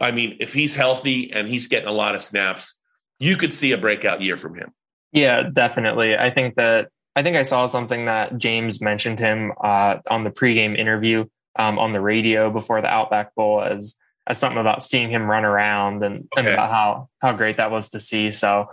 I 0.00 0.10
mean, 0.10 0.38
if 0.40 0.54
he's 0.54 0.74
healthy 0.74 1.30
and 1.32 1.46
he's 1.46 1.68
getting 1.68 1.86
a 1.86 1.92
lot 1.92 2.14
of 2.14 2.22
snaps, 2.22 2.74
you 3.18 3.36
could 3.36 3.52
see 3.52 3.72
a 3.72 3.78
breakout 3.78 4.22
year 4.22 4.38
from 4.38 4.54
him. 4.54 4.72
Yeah, 5.12 5.50
definitely. 5.52 6.16
I 6.16 6.30
think 6.30 6.56
that 6.56 6.88
I 7.14 7.22
think 7.22 7.36
I 7.36 7.44
saw 7.44 7.66
something 7.66 8.06
that 8.06 8.38
James 8.38 8.80
mentioned 8.80 9.20
him 9.20 9.52
uh, 9.62 9.98
on 10.10 10.24
the 10.24 10.30
pregame 10.30 10.76
interview 10.76 11.26
um, 11.56 11.78
on 11.78 11.92
the 11.92 12.00
radio 12.00 12.50
before 12.50 12.80
the 12.80 12.88
Outback 12.88 13.34
Bowl 13.34 13.62
as 13.62 13.96
as 14.26 14.38
something 14.38 14.60
about 14.60 14.84
seeing 14.84 15.10
him 15.10 15.28
run 15.28 15.44
around 15.44 16.02
and, 16.02 16.28
okay. 16.32 16.46
and 16.46 16.48
about 16.48 16.70
how 16.70 17.08
how 17.20 17.32
great 17.32 17.56
that 17.56 17.70
was 17.70 17.90
to 17.90 18.00
see. 18.00 18.30
So 18.30 18.68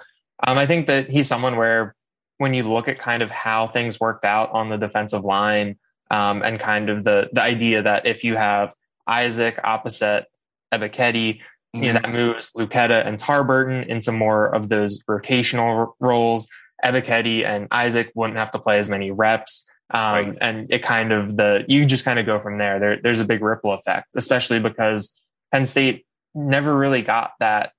um, 0.45 0.57
I 0.57 0.65
think 0.65 0.87
that 0.87 1.09
he's 1.09 1.27
someone 1.27 1.55
where 1.55 1.95
when 2.37 2.53
you 2.53 2.63
look 2.63 2.87
at 2.87 2.99
kind 2.99 3.23
of 3.23 3.31
how 3.31 3.67
things 3.67 3.99
worked 3.99 4.25
out 4.25 4.51
on 4.51 4.69
the 4.69 4.77
defensive 4.77 5.23
line 5.23 5.77
um, 6.11 6.43
and 6.43 6.59
kind 6.59 6.89
of 6.89 7.03
the 7.03 7.29
the 7.33 7.41
idea 7.41 7.81
that 7.81 8.05
if 8.05 8.23
you 8.23 8.35
have 8.35 8.73
Isaac 9.07 9.59
opposite 9.63 10.25
Ebiketie, 10.73 11.39
mm-hmm. 11.39 11.83
you 11.83 11.93
know, 11.93 11.99
that 11.99 12.11
moves 12.11 12.51
Luketa 12.55 13.05
and 13.05 13.17
Tarburton 13.17 13.87
into 13.87 14.11
more 14.11 14.53
of 14.53 14.69
those 14.69 15.01
rotational 15.03 15.93
roles. 15.99 16.47
Ebiketie 16.83 17.43
and 17.43 17.67
Isaac 17.71 18.11
wouldn't 18.13 18.37
have 18.37 18.51
to 18.51 18.59
play 18.59 18.79
as 18.79 18.89
many 18.89 19.11
reps. 19.11 19.65
Um, 19.89 20.01
right. 20.01 20.37
And 20.41 20.71
it 20.71 20.83
kind 20.83 21.13
of 21.13 21.37
the 21.37 21.65
you 21.67 21.85
just 21.85 22.03
kind 22.03 22.19
of 22.19 22.25
go 22.25 22.39
from 22.39 22.57
there. 22.57 22.79
There, 22.79 23.01
there's 23.01 23.19
a 23.19 23.25
big 23.25 23.41
ripple 23.41 23.73
effect, 23.73 24.15
especially 24.15 24.59
because 24.59 25.15
Penn 25.51 25.65
State 25.65 26.05
never 26.35 26.75
really 26.75 27.01
got 27.01 27.31
that 27.39 27.71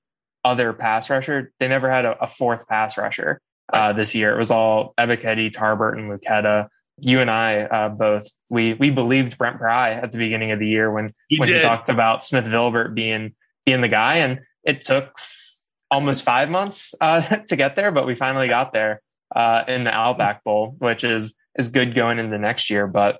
other 0.43 0.73
pass 0.73 1.09
rusher. 1.09 1.51
They 1.59 1.67
never 1.67 1.89
had 1.89 2.05
a, 2.05 2.23
a 2.23 2.27
fourth 2.27 2.67
pass 2.67 2.97
rusher 2.97 3.41
uh, 3.71 3.93
this 3.93 4.15
year. 4.15 4.33
It 4.33 4.37
was 4.37 4.51
all 4.51 4.93
Ebiketie, 4.97 5.51
Tarbert, 5.51 5.97
and 5.97 6.11
Luketa. 6.11 6.69
You 7.01 7.19
and 7.19 7.29
I 7.29 7.61
uh, 7.61 7.89
both 7.89 8.27
we 8.49 8.73
we 8.73 8.89
believed 8.89 9.37
Brent 9.37 9.57
Pry 9.57 9.91
at 9.91 10.11
the 10.11 10.17
beginning 10.17 10.51
of 10.51 10.59
the 10.59 10.67
year 10.67 10.91
when 10.91 11.13
he 11.27 11.37
when 11.37 11.47
did. 11.47 11.57
he 11.57 11.61
talked 11.61 11.89
about 11.89 12.23
Smith 12.23 12.45
Vilbert 12.45 12.93
being 12.93 13.35
being 13.65 13.81
the 13.81 13.87
guy, 13.87 14.17
and 14.17 14.41
it 14.63 14.81
took 14.81 15.15
almost 15.91 16.23
five 16.23 16.49
months 16.49 16.93
uh, 16.99 17.21
to 17.47 17.55
get 17.55 17.75
there, 17.75 17.91
but 17.91 18.05
we 18.05 18.15
finally 18.15 18.47
got 18.47 18.73
there 18.73 19.01
uh, 19.35 19.63
in 19.67 19.83
the 19.83 19.93
Outback 19.93 20.43
Bowl, 20.43 20.75
which 20.79 21.03
is 21.03 21.38
is 21.57 21.69
good 21.69 21.95
going 21.95 22.19
into 22.19 22.37
next 22.37 22.69
year. 22.69 22.87
But 22.87 23.19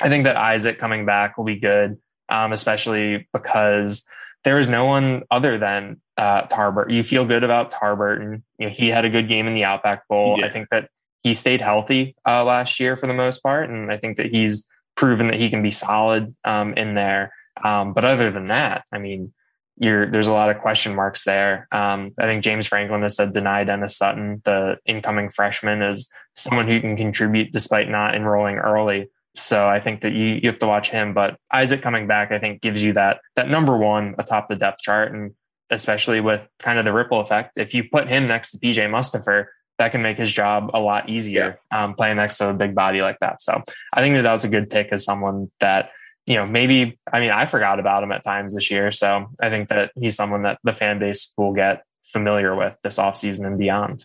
I 0.00 0.08
think 0.08 0.24
that 0.24 0.36
Isaac 0.36 0.78
coming 0.78 1.06
back 1.06 1.36
will 1.36 1.44
be 1.44 1.58
good, 1.58 1.98
um, 2.28 2.52
especially 2.52 3.28
because 3.32 4.06
there 4.44 4.58
is 4.58 4.68
no 4.68 4.84
one 4.84 5.22
other 5.30 5.58
than 5.58 6.00
uh, 6.16 6.46
Tarbert. 6.46 6.90
You 6.90 7.02
feel 7.02 7.24
good 7.24 7.44
about 7.44 7.72
Tarburton. 7.72 8.42
You 8.58 8.66
know, 8.66 8.72
he 8.72 8.88
had 8.88 9.04
a 9.04 9.10
good 9.10 9.28
game 9.28 9.46
in 9.46 9.54
the 9.54 9.64
Outback 9.64 10.06
Bowl. 10.08 10.42
I 10.44 10.50
think 10.50 10.68
that 10.70 10.88
he 11.22 11.34
stayed 11.34 11.60
healthy 11.60 12.14
uh, 12.26 12.44
last 12.44 12.78
year 12.78 12.96
for 12.96 13.06
the 13.06 13.14
most 13.14 13.42
part, 13.42 13.68
and 13.68 13.90
I 13.90 13.96
think 13.96 14.16
that 14.18 14.26
he's 14.26 14.66
proven 14.94 15.26
that 15.28 15.36
he 15.36 15.50
can 15.50 15.62
be 15.62 15.70
solid 15.70 16.34
um, 16.44 16.72
in 16.74 16.94
there. 16.94 17.32
Um, 17.62 17.92
but 17.92 18.04
other 18.04 18.30
than 18.30 18.48
that, 18.48 18.84
I 18.92 18.98
mean, 18.98 19.32
there's 19.78 20.26
a 20.26 20.32
lot 20.32 20.50
of 20.50 20.60
question 20.60 20.94
marks 20.94 21.24
there. 21.24 21.68
Um, 21.70 22.12
I 22.18 22.24
think 22.24 22.42
James 22.42 22.66
Franklin 22.66 23.02
has 23.02 23.16
said 23.16 23.32
Dani 23.32 23.66
Dennis-Sutton, 23.66 24.42
the 24.44 24.78
incoming 24.86 25.28
freshman, 25.30 25.82
is 25.82 26.10
someone 26.34 26.66
who 26.66 26.80
can 26.80 26.96
contribute 26.96 27.52
despite 27.52 27.88
not 27.88 28.14
enrolling 28.14 28.56
early. 28.56 29.10
So 29.34 29.68
I 29.68 29.80
think 29.80 30.00
that 30.00 30.12
you, 30.12 30.40
you 30.42 30.48
have 30.48 30.58
to 30.60 30.66
watch 30.66 30.90
him. 30.90 31.12
But 31.12 31.38
Isaac 31.52 31.82
coming 31.82 32.06
back, 32.06 32.32
I 32.32 32.38
think, 32.38 32.62
gives 32.62 32.82
you 32.82 32.94
that 32.94 33.20
that 33.36 33.50
number 33.50 33.76
one 33.76 34.14
atop 34.18 34.48
the 34.48 34.56
depth 34.56 34.80
chart, 34.80 35.12
and 35.12 35.34
especially 35.70 36.20
with 36.20 36.46
kind 36.58 36.78
of 36.78 36.84
the 36.84 36.92
ripple 36.92 37.20
effect. 37.20 37.58
If 37.58 37.74
you 37.74 37.84
put 37.84 38.08
him 38.08 38.26
next 38.26 38.52
to 38.52 38.58
PJ 38.58 38.76
Mustipher, 38.88 39.46
that 39.78 39.92
can 39.92 40.00
make 40.00 40.16
his 40.16 40.32
job 40.32 40.70
a 40.72 40.80
lot 40.80 41.08
easier 41.08 41.58
yeah. 41.70 41.84
um, 41.84 41.94
playing 41.94 42.16
next 42.16 42.38
to 42.38 42.48
a 42.48 42.54
big 42.54 42.74
body 42.74 43.02
like 43.02 43.18
that. 43.18 43.42
So 43.42 43.60
I 43.92 44.00
think 44.00 44.14
that 44.16 44.22
that 44.22 44.32
was 44.32 44.44
a 44.44 44.48
good 44.48 44.70
pick 44.70 44.88
as 44.90 45.04
someone 45.04 45.50
that 45.60 45.90
you 46.26 46.34
know, 46.34 46.46
maybe, 46.46 46.98
I 47.10 47.20
mean, 47.20 47.30
I 47.30 47.46
forgot 47.46 47.78
about 47.78 48.02
him 48.02 48.12
at 48.12 48.24
times 48.24 48.54
this 48.54 48.70
year. 48.70 48.90
So 48.90 49.28
I 49.40 49.48
think 49.48 49.68
that 49.68 49.92
he's 49.98 50.16
someone 50.16 50.42
that 50.42 50.58
the 50.64 50.72
fan 50.72 50.98
base 50.98 51.32
will 51.36 51.52
get 51.52 51.84
familiar 52.04 52.54
with 52.54 52.76
this 52.82 52.98
offseason 52.98 53.46
and 53.46 53.58
beyond. 53.58 54.04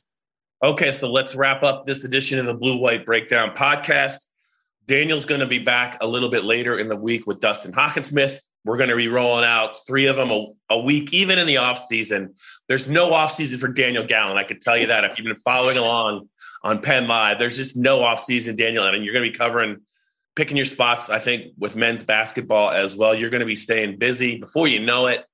Okay, 0.63 0.93
so 0.93 1.11
let's 1.11 1.35
wrap 1.35 1.63
up 1.63 1.85
this 1.85 2.03
edition 2.03 2.37
of 2.37 2.45
the 2.45 2.53
Blue 2.53 2.77
White 2.77 3.05
Breakdown 3.05 3.55
podcast. 3.55 4.27
Daniel's 4.85 5.25
going 5.25 5.41
to 5.41 5.47
be 5.47 5.57
back 5.57 5.97
a 6.01 6.07
little 6.07 6.29
bit 6.29 6.43
later 6.43 6.77
in 6.77 6.87
the 6.87 6.95
week 6.95 7.25
with 7.25 7.39
Dustin 7.39 7.71
Hockensmith. 7.71 8.37
We're 8.63 8.77
going 8.77 8.89
to 8.89 8.95
be 8.95 9.07
rolling 9.07 9.43
out 9.43 9.75
three 9.87 10.05
of 10.05 10.15
them 10.15 10.29
a, 10.29 10.45
a 10.69 10.79
week, 10.79 11.13
even 11.13 11.39
in 11.39 11.47
the 11.47 11.57
off 11.57 11.79
season. 11.79 12.35
There's 12.67 12.87
no 12.87 13.11
off 13.13 13.31
season 13.31 13.59
for 13.59 13.69
Daniel 13.69 14.05
Gallen. 14.05 14.37
I 14.37 14.43
can 14.43 14.59
tell 14.59 14.77
you 14.77 14.87
that 14.87 15.03
if 15.03 15.17
you've 15.17 15.25
been 15.25 15.35
following 15.35 15.77
along 15.77 16.29
on 16.61 16.79
Penn 16.81 17.07
Live, 17.07 17.39
there's 17.39 17.57
just 17.57 17.75
no 17.75 18.03
off 18.03 18.21
season, 18.21 18.55
Daniel, 18.55 18.85
and 18.85 19.03
you're 19.03 19.13
going 19.13 19.25
to 19.25 19.31
be 19.31 19.37
covering 19.37 19.81
picking 20.35 20.57
your 20.57 20.65
spots, 20.65 21.09
I 21.09 21.19
think, 21.19 21.53
with 21.57 21.75
men's 21.75 22.03
basketball 22.03 22.71
as 22.71 22.95
well. 22.95 23.13
You're 23.13 23.29
going 23.29 23.41
to 23.41 23.45
be 23.45 23.55
staying 23.55 23.97
busy. 23.97 24.37
Before 24.37 24.67
you 24.67 24.79
know 24.79 25.07
it, 25.07 25.25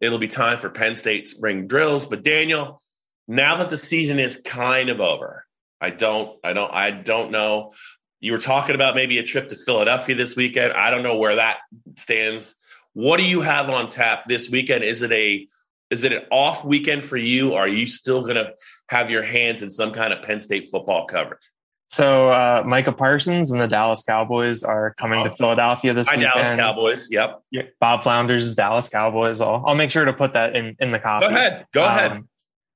it'll 0.00 0.18
be 0.18 0.28
time 0.28 0.58
for 0.58 0.70
Penn 0.70 0.94
State 0.94 1.28
spring 1.28 1.66
drills. 1.66 2.06
But 2.06 2.22
Daniel, 2.22 2.82
now 3.26 3.56
that 3.56 3.70
the 3.70 3.76
season 3.76 4.18
is 4.18 4.40
kind 4.44 4.90
of 4.90 5.00
over, 5.00 5.46
I 5.80 5.90
don't, 5.90 6.38
I 6.44 6.52
don't, 6.52 6.72
I 6.72 6.90
don't 6.90 7.30
know. 7.30 7.72
You 8.20 8.32
were 8.32 8.38
talking 8.38 8.74
about 8.74 8.94
maybe 8.94 9.18
a 9.18 9.22
trip 9.22 9.48
to 9.48 9.56
Philadelphia 9.56 10.14
this 10.14 10.36
weekend. 10.36 10.72
I 10.72 10.90
don't 10.90 11.02
know 11.02 11.18
where 11.18 11.36
that 11.36 11.58
stands. 11.96 12.54
What 12.94 13.18
do 13.18 13.24
you 13.24 13.40
have 13.40 13.68
on 13.68 13.88
tap 13.88 14.24
this 14.26 14.48
weekend? 14.48 14.84
Is 14.84 15.02
it 15.02 15.12
a 15.12 15.46
is 15.90 16.04
it 16.04 16.12
an 16.12 16.22
off 16.32 16.64
weekend 16.64 17.04
for 17.04 17.16
you? 17.16 17.54
Are 17.54 17.68
you 17.68 17.86
still 17.86 18.22
going 18.22 18.36
to 18.36 18.54
have 18.88 19.10
your 19.10 19.22
hands 19.22 19.62
in 19.62 19.70
some 19.70 19.92
kind 19.92 20.12
of 20.12 20.24
Penn 20.24 20.40
State 20.40 20.68
football 20.70 21.06
coverage? 21.06 21.42
So 21.94 22.28
uh, 22.28 22.64
Micah 22.66 22.90
Parsons 22.90 23.52
and 23.52 23.60
the 23.60 23.68
Dallas 23.68 24.02
Cowboys 24.02 24.64
are 24.64 24.94
coming 24.94 25.20
oh. 25.20 25.24
to 25.24 25.30
Philadelphia 25.30 25.92
this 25.92 26.08
Hi, 26.08 26.16
weekend. 26.16 26.34
Dallas 26.34 26.50
Cowboys. 26.50 27.08
Yep. 27.08 27.42
Bob 27.78 28.02
Flounders' 28.02 28.56
Dallas 28.56 28.88
Cowboys. 28.88 29.40
I'll, 29.40 29.62
I'll 29.64 29.76
make 29.76 29.92
sure 29.92 30.04
to 30.04 30.12
put 30.12 30.32
that 30.32 30.56
in, 30.56 30.74
in 30.80 30.90
the 30.90 30.98
copy. 30.98 31.26
Go 31.26 31.30
ahead. 31.30 31.66
Go 31.72 31.84
um, 31.84 31.88
ahead. 31.88 32.22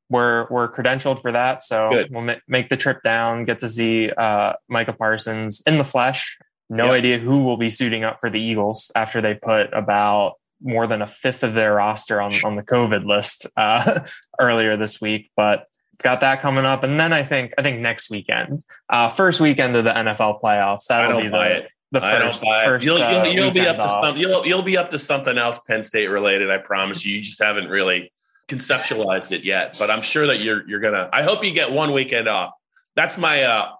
We're 0.08 0.46
we're 0.50 0.72
credentialed 0.72 1.20
for 1.20 1.32
that, 1.32 1.64
so 1.64 1.90
Good. 1.90 2.12
we'll 2.12 2.22
ma- 2.22 2.36
make 2.46 2.68
the 2.68 2.76
trip 2.76 3.02
down. 3.02 3.44
Get 3.44 3.58
to 3.58 3.68
see 3.68 4.08
uh, 4.08 4.52
Micah 4.68 4.92
Parsons 4.92 5.62
in 5.66 5.78
the 5.78 5.84
flesh. 5.84 6.38
No 6.70 6.86
yep. 6.86 6.94
idea 6.94 7.18
who 7.18 7.42
will 7.42 7.56
be 7.56 7.70
suiting 7.70 8.04
up 8.04 8.20
for 8.20 8.30
the 8.30 8.40
Eagles 8.40 8.92
after 8.94 9.20
they 9.20 9.34
put 9.34 9.74
about 9.74 10.34
more 10.62 10.86
than 10.86 11.02
a 11.02 11.06
fifth 11.08 11.42
of 11.42 11.54
their 11.54 11.74
roster 11.74 12.20
on 12.20 12.34
on 12.44 12.54
the 12.54 12.62
COVID 12.62 13.04
list 13.04 13.48
uh, 13.56 14.00
earlier 14.40 14.76
this 14.76 15.00
week, 15.00 15.30
but 15.36 15.66
got 16.02 16.20
that 16.20 16.40
coming 16.40 16.64
up, 16.64 16.82
and 16.82 16.98
then 16.98 17.12
I 17.12 17.22
think 17.22 17.52
I 17.58 17.62
think 17.62 17.80
next 17.80 18.10
weekend, 18.10 18.62
uh, 18.88 19.08
first 19.08 19.40
weekend 19.40 19.76
of 19.76 19.84
the 19.84 19.90
NFL 19.90 20.40
playoffs. 20.40 20.86
That'll 20.88 21.20
be 21.20 21.28
the 21.28 21.56
it. 21.58 21.68
the 21.92 22.00
first. 22.00 22.44
first 22.44 22.84
you'll, 22.84 23.02
uh, 23.02 23.24
you'll, 23.24 23.34
you'll 23.34 23.50
be 23.50 23.66
up 23.66 23.76
to 23.76 23.88
some, 23.88 24.16
you'll 24.16 24.46
you'll 24.46 24.62
be 24.62 24.76
up 24.76 24.90
to 24.90 24.98
something 24.98 25.36
else 25.36 25.58
Penn 25.66 25.82
State 25.82 26.08
related. 26.08 26.50
I 26.50 26.58
promise 26.58 27.04
you. 27.04 27.16
You 27.16 27.22
just 27.22 27.42
haven't 27.42 27.68
really 27.68 28.12
conceptualized 28.48 29.32
it 29.32 29.44
yet, 29.44 29.76
but 29.78 29.90
I'm 29.90 30.02
sure 30.02 30.26
that 30.28 30.40
you're 30.40 30.68
you're 30.68 30.80
gonna. 30.80 31.08
I 31.12 31.22
hope 31.22 31.44
you 31.44 31.52
get 31.52 31.72
one 31.72 31.92
weekend 31.92 32.28
off. 32.28 32.52
That's 32.96 33.18
my 33.18 33.42
uh 33.42 33.72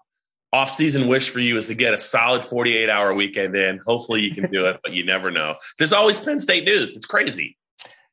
off-season 0.51 1.07
wish 1.07 1.29
for 1.29 1.39
you 1.39 1.57
is 1.57 1.67
to 1.67 1.75
get 1.75 1.93
a 1.93 1.99
solid 1.99 2.43
48 2.43 2.89
hour 2.89 3.13
weekend 3.13 3.55
in. 3.55 3.79
Hopefully 3.85 4.21
you 4.21 4.33
can 4.33 4.49
do 4.51 4.65
it, 4.65 4.79
but 4.81 4.93
you 4.93 5.05
never 5.05 5.29
know. 5.29 5.55
There's 5.77 5.93
always 5.93 6.19
Penn 6.19 6.39
State 6.39 6.65
news. 6.65 6.95
It's 6.95 7.05
crazy. 7.05 7.55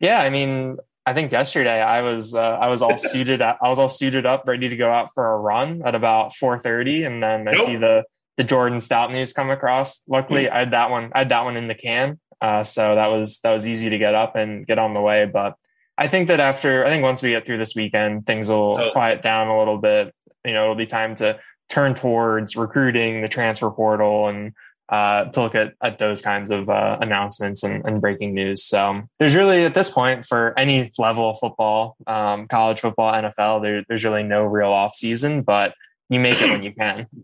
Yeah, 0.01 0.21
I 0.21 0.29
mean, 0.29 0.77
I 1.07 1.15
think 1.15 1.31
yesterday 1.31 1.81
I 1.81 2.03
was 2.03 2.35
uh, 2.35 2.41
I 2.41 2.69
was 2.69 2.83
all 2.83 2.99
suited 2.99 3.41
I 3.41 3.57
was 3.63 3.79
all 3.79 3.89
suited 3.89 4.27
up, 4.27 4.47
ready 4.47 4.69
to 4.69 4.77
go 4.77 4.91
out 4.91 5.11
for 5.15 5.33
a 5.33 5.39
run 5.39 5.83
at 5.85 5.95
about 5.95 6.33
4:30, 6.35 7.07
and 7.07 7.23
then 7.23 7.49
I 7.49 7.57
see 7.65 7.77
the 7.77 8.05
the 8.37 8.45
Jordan 8.45 8.81
Stout 8.81 9.13
news 9.13 9.33
come 9.33 9.51
across. 9.51 10.03
Luckily, 10.09 10.45
mm-hmm. 10.45 10.55
I 10.55 10.59
had 10.59 10.71
that 10.73 10.91
one 10.91 11.13
I 11.15 11.19
had 11.21 11.29
that 11.29 11.45
one 11.45 11.57
in 11.57 11.69
the 11.69 11.75
can, 11.75 12.19
uh, 12.41 12.65
so 12.65 12.97
that 12.97 13.07
was 13.07 13.41
that 13.41 13.53
was 13.53 13.67
easy 13.67 13.89
to 13.89 13.99
get 13.99 14.15
up 14.15 14.35
and 14.35 14.67
get 14.67 14.79
on 14.79 14.95
the 14.95 15.01
way. 15.01 15.27
But 15.27 15.55
I 15.97 16.09
think 16.09 16.29
that 16.29 16.41
after 16.41 16.85
I 16.85 16.89
think 16.89 17.05
once 17.05 17.23
we 17.23 17.31
get 17.31 17.47
through 17.47 17.59
this 17.59 17.77
weekend, 17.77 18.27
things 18.27 18.49
will 18.49 18.77
oh. 18.79 18.91
quiet 18.91 19.23
down 19.23 19.47
a 19.47 19.59
little 19.59 19.79
bit. 19.79 20.13
You 20.45 20.55
know, 20.55 20.65
it'll 20.65 20.75
be 20.75 20.87
time 20.87 21.15
to 21.17 21.39
turn 21.69 21.95
towards 21.95 22.57
recruiting, 22.57 23.23
the 23.23 23.29
transfer 23.29 23.71
portal, 23.71 24.29
and 24.29 24.53
uh, 24.89 25.25
to 25.27 25.41
look 25.41 25.55
at, 25.55 25.75
at 25.83 25.99
those 25.99 26.23
kinds 26.23 26.51
of 26.51 26.69
uh, 26.69 26.99
announcements 27.01 27.63
and, 27.65 27.85
and, 27.85 28.01
breaking 28.01 28.35
news. 28.35 28.63
So 28.63 29.03
there's 29.19 29.35
really 29.35 29.65
at 29.65 29.75
this 29.75 29.91
point 29.91 30.25
for 30.25 30.57
any 30.57 30.93
level 30.97 31.31
of 31.31 31.39
football, 31.41 31.97
um, 32.07 32.47
college 32.47 32.81
football, 32.81 33.13
NFL, 33.13 33.63
there, 33.63 33.85
there's 33.89 34.05
really 34.05 34.23
no 34.23 34.45
real 34.45 34.71
off 34.71 34.95
season, 34.95 35.43
but 35.43 35.75
you 36.09 36.21
make 36.21 36.41
it 36.41 36.51
when 36.51 36.63
you 36.63 36.73
can. 36.73 37.07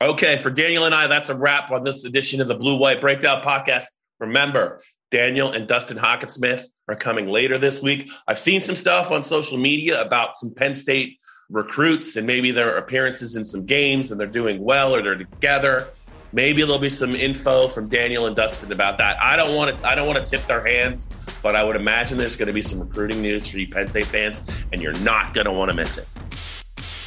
Okay, 0.00 0.36
for 0.38 0.50
Daniel 0.50 0.84
and 0.84 0.94
I, 0.94 1.06
that's 1.06 1.28
a 1.28 1.36
wrap 1.36 1.70
on 1.70 1.84
this 1.84 2.04
edition 2.04 2.40
of 2.40 2.48
the 2.48 2.56
Blue 2.56 2.76
White 2.76 3.00
Breakdown 3.00 3.42
podcast. 3.42 3.84
Remember, 4.18 4.80
Daniel 5.12 5.52
and 5.52 5.68
Dustin 5.68 5.96
Hockensmith 5.96 6.64
are 6.88 6.96
coming 6.96 7.28
later 7.28 7.58
this 7.58 7.80
week. 7.80 8.10
I've 8.26 8.38
seen 8.38 8.60
some 8.60 8.74
stuff 8.74 9.12
on 9.12 9.22
social 9.22 9.56
media 9.56 10.02
about 10.02 10.36
some 10.36 10.52
Penn 10.52 10.74
State 10.74 11.20
recruits 11.48 12.16
and 12.16 12.26
maybe 12.26 12.50
their 12.50 12.76
appearances 12.76 13.36
in 13.36 13.44
some 13.44 13.64
games 13.64 14.10
and 14.10 14.18
they're 14.18 14.26
doing 14.26 14.62
well 14.62 14.94
or 14.94 15.00
they're 15.00 15.14
together. 15.14 15.86
Maybe 16.34 16.62
there'll 16.62 16.80
be 16.80 16.90
some 16.90 17.14
info 17.14 17.68
from 17.68 17.88
Daniel 17.88 18.26
and 18.26 18.34
Dustin 18.34 18.72
about 18.72 18.98
that. 18.98 19.22
I 19.22 19.36
don't 19.36 19.54
want 19.54 19.78
to. 19.78 19.86
I 19.86 19.94
don't 19.94 20.08
want 20.08 20.18
to 20.20 20.26
tip 20.26 20.44
their 20.48 20.66
hands, 20.66 21.08
but 21.44 21.54
I 21.54 21.62
would 21.62 21.76
imagine 21.76 22.18
there's 22.18 22.34
going 22.34 22.48
to 22.48 22.52
be 22.52 22.60
some 22.60 22.80
recruiting 22.80 23.22
news 23.22 23.46
for 23.46 23.58
you 23.58 23.68
Penn 23.68 23.86
State 23.86 24.06
fans, 24.06 24.42
and 24.72 24.82
you're 24.82 24.98
not 24.98 25.32
going 25.32 25.44
to 25.44 25.52
want 25.52 25.70
to 25.70 25.76
miss 25.76 25.96
it. 25.96 26.08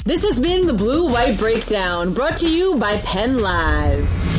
This 0.06 0.24
has 0.24 0.40
been 0.40 0.66
the 0.66 0.72
Blue 0.72 1.12
White 1.12 1.36
Breakdown, 1.36 2.14
brought 2.14 2.38
to 2.38 2.48
you 2.48 2.76
by 2.76 2.96
Penn 3.02 3.42
Live. 3.42 4.37